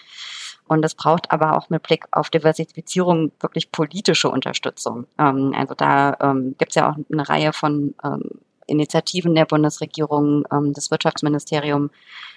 Und 0.66 0.82
es 0.82 0.94
braucht 0.94 1.30
aber 1.30 1.58
auch 1.58 1.68
mit 1.68 1.82
Blick 1.82 2.06
auf 2.10 2.30
Diversifizierung 2.30 3.32
wirklich 3.40 3.70
politische 3.70 4.30
Unterstützung. 4.30 5.06
Ähm, 5.18 5.52
also 5.54 5.74
da 5.74 6.16
ähm, 6.20 6.54
gibt 6.56 6.70
es 6.70 6.76
ja 6.76 6.90
auch 6.90 6.96
eine 7.12 7.28
Reihe 7.28 7.52
von 7.52 7.94
ähm, 8.02 8.30
Initiativen 8.66 9.34
der 9.34 9.44
Bundesregierung. 9.44 10.44
Ähm, 10.52 10.72
das 10.72 10.90
Wirtschaftsministerium 10.90 11.90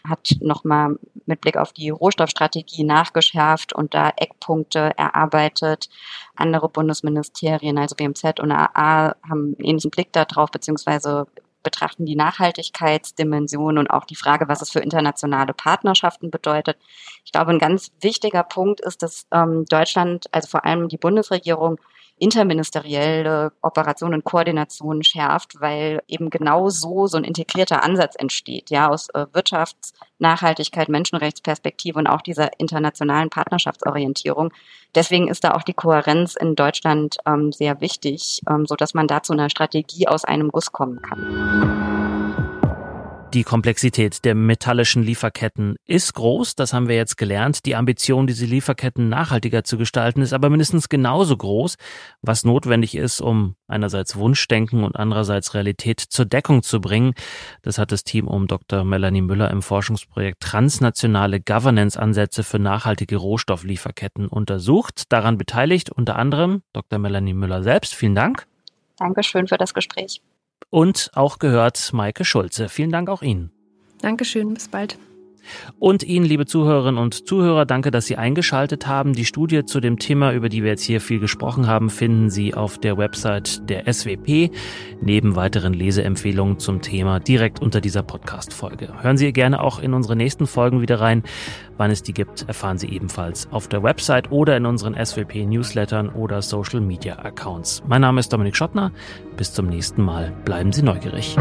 hat 0.08 0.36
nochmal 0.40 0.98
mit 1.26 1.42
Blick 1.42 1.58
auf 1.58 1.74
die 1.74 1.90
Rohstoffstrategie 1.90 2.84
nachgeschärft 2.84 3.74
und 3.74 3.94
da 3.94 4.12
Eckpunkte 4.16 4.92
erarbeitet. 4.98 5.90
Andere 6.36 6.70
Bundesministerien, 6.70 7.78
also 7.78 7.96
BMZ 7.96 8.40
und 8.40 8.52
AA, 8.52 9.16
haben 9.28 9.56
einen 9.56 9.56
ähnlichen 9.60 9.92
Blick 9.92 10.14
darauf, 10.14 10.52
beziehungsweise 10.52 11.28
betrachten 11.64 12.06
die 12.06 12.16
Nachhaltigkeitsdimension 12.16 13.78
und 13.78 13.90
auch 13.90 14.06
die 14.06 14.16
Frage, 14.16 14.48
was 14.48 14.62
es 14.62 14.70
für 14.70 14.80
internationale 14.80 15.54
Partnerschaften 15.54 16.32
bedeutet. 16.32 16.78
Ich 17.26 17.34
glaube, 17.34 17.52
ein 17.52 17.60
ganz 17.60 17.92
wichtiger 18.00 18.44
Punkt 18.44 18.80
ist, 18.80 19.04
dass 19.04 19.28
ähm, 19.34 19.66
Deutschland, 19.66 20.28
also 20.32 20.48
vor 20.48 20.64
allem 20.64 20.88
die 20.88 20.98
Bundesregierung, 20.98 21.78
interministerielle 22.20 23.52
Operation 23.62 24.14
und 24.14 24.24
Koordination 24.24 25.04
schärft, 25.04 25.62
weil 25.62 26.02
eben 26.08 26.30
genau 26.30 26.70
so 26.70 27.08
so 27.08 27.18
ein 27.18 27.24
integrierter 27.24 27.84
Ansatz 27.84 28.16
entsteht, 28.18 28.70
ja, 28.70 28.90
aus 28.90 29.10
äh, 29.14 29.26
Wirtschafts-, 29.34 29.94
Nachhaltigkeit, 30.20 30.90
Menschenrechtsperspektive 30.90 32.00
und 32.00 32.08
auch 32.08 32.22
dieser 32.22 32.60
internationalen 32.60 33.30
Partnerschaftsorientierung. 33.30 34.52
Deswegen 34.96 35.28
ist 35.28 35.44
da 35.44 35.52
auch 35.52 35.64
die 35.64 35.74
Kohärenz 35.74 36.36
in 36.36 36.56
Deutschland 36.56 37.18
ähm, 37.26 37.52
sehr 37.52 37.82
wichtig, 37.82 38.42
ähm, 38.50 38.66
so 38.66 38.76
dass 38.76 38.94
man 38.94 39.08
da 39.08 39.22
zu 39.22 39.34
einer 39.34 39.50
Strategie 39.50 40.08
aus 40.08 40.26
einem 40.26 40.50
Guss 40.50 40.72
kommen 40.72 41.02
kann. 41.02 42.17
Die 43.34 43.44
Komplexität 43.44 44.24
der 44.24 44.36
metallischen 44.36 45.04
Lieferketten 45.04 45.76
ist 45.86 46.14
groß, 46.14 46.56
das 46.56 46.72
haben 46.72 46.88
wir 46.88 46.96
jetzt 46.96 47.18
gelernt. 47.18 47.66
Die 47.66 47.76
Ambition, 47.76 48.26
diese 48.26 48.46
Lieferketten 48.46 49.10
nachhaltiger 49.10 49.66
zu 49.66 49.78
gestalten, 49.78 50.22
ist 50.22 50.32
aber 50.32 50.50
mindestens 50.50 50.88
genauso 50.88 51.36
groß, 51.36 51.76
was 52.22 52.46
notwendig 52.46 52.96
ist, 52.96 53.20
um 53.20 53.56
einerseits 53.68 54.16
Wunschdenken 54.16 54.86
und 54.86 54.96
andererseits 54.96 55.54
Realität 55.54 56.00
zur 56.00 56.24
Deckung 56.24 56.64
zu 56.64 56.80
bringen. 56.80 57.16
Das 57.64 57.78
hat 57.78 57.92
das 57.92 58.06
Team 58.06 58.30
um 58.30 58.48
Dr. 58.48 58.86
Melanie 58.86 59.22
Müller 59.22 59.52
im 59.52 59.62
Forschungsprojekt 59.62 60.40
Transnationale 60.40 61.42
Governance-Ansätze 61.42 62.44
für 62.44 62.60
nachhaltige 62.60 63.18
Rohstofflieferketten 63.18 64.30
untersucht. 64.30 65.04
Daran 65.10 65.38
beteiligt 65.38 65.90
unter 65.90 66.16
anderem 66.16 66.62
Dr. 66.72 66.98
Melanie 66.98 67.34
Müller 67.34 67.62
selbst. 67.62 67.94
Vielen 67.94 68.16
Dank. 68.16 68.48
Dankeschön 68.98 69.48
für 69.48 69.58
das 69.58 69.74
Gespräch 69.74 70.22
und 70.70 71.12
auch 71.14 71.40
gehört 71.40 71.92
Maike 71.94 72.26
Schulze. 72.26 72.70
Vielen 72.70 72.92
Dank 72.92 73.10
auch 73.10 73.22
Ihnen. 73.22 73.52
Dankeschön, 74.02 74.54
bis 74.54 74.68
bald. 74.68 74.98
Und 75.80 76.04
Ihnen, 76.04 76.26
liebe 76.26 76.46
Zuhörerinnen 76.46 77.02
und 77.02 77.28
Zuhörer, 77.28 77.66
danke, 77.66 77.92
dass 77.92 78.06
Sie 78.06 78.18
eingeschaltet 78.18 78.88
haben. 78.88 79.14
Die 79.14 79.26
Studie 79.26 79.66
zu 79.66 79.80
dem 79.80 80.00
Thema, 80.00 80.34
über 80.34 80.50
die 80.50 80.64
wir 80.64 80.72
jetzt 80.72 80.84
hier 80.84 81.02
viel 81.02 81.20
gesprochen 81.20 81.68
haben, 81.68 81.90
finden 81.90 82.30
Sie 82.30 82.54
auf 82.54 82.78
der 82.78 82.98
Website 82.98 83.70
der 83.70 83.92
SWP, 83.92 84.52
neben 85.02 85.36
weiteren 85.36 85.74
Leseempfehlungen 85.74 86.60
zum 86.60 86.82
Thema 86.82 87.20
direkt 87.20 87.62
unter 87.62 87.82
dieser 87.82 88.04
Podcast-Folge. 88.04 88.90
Hören 89.02 89.18
Sie 89.18 89.32
gerne 89.34 89.62
auch 89.62 89.80
in 89.80 89.94
unsere 89.94 90.16
nächsten 90.16 90.48
Folgen 90.48 90.82
wieder 90.82 91.00
rein. 91.00 91.24
Wann 91.78 91.92
es 91.92 92.02
die 92.04 92.14
gibt, 92.14 92.48
erfahren 92.48 92.78
Sie 92.78 92.90
ebenfalls 92.90 93.52
auf 93.52 93.68
der 93.68 93.84
Website 93.84 94.32
oder 94.32 94.58
in 94.58 94.66
unseren 94.66 94.96
SWP-Newslettern 94.96 96.10
oder 96.10 96.42
Social-Media-Accounts. 96.42 97.84
Mein 97.88 98.02
Name 98.02 98.20
ist 98.20 98.34
Dominik 98.34 98.56
Schottner. 98.56 98.92
Bis 99.38 99.54
zum 99.54 99.68
nächsten 99.68 100.02
Mal. 100.02 100.34
Bleiben 100.44 100.72
Sie 100.72 100.82
neugierig. 100.82 101.38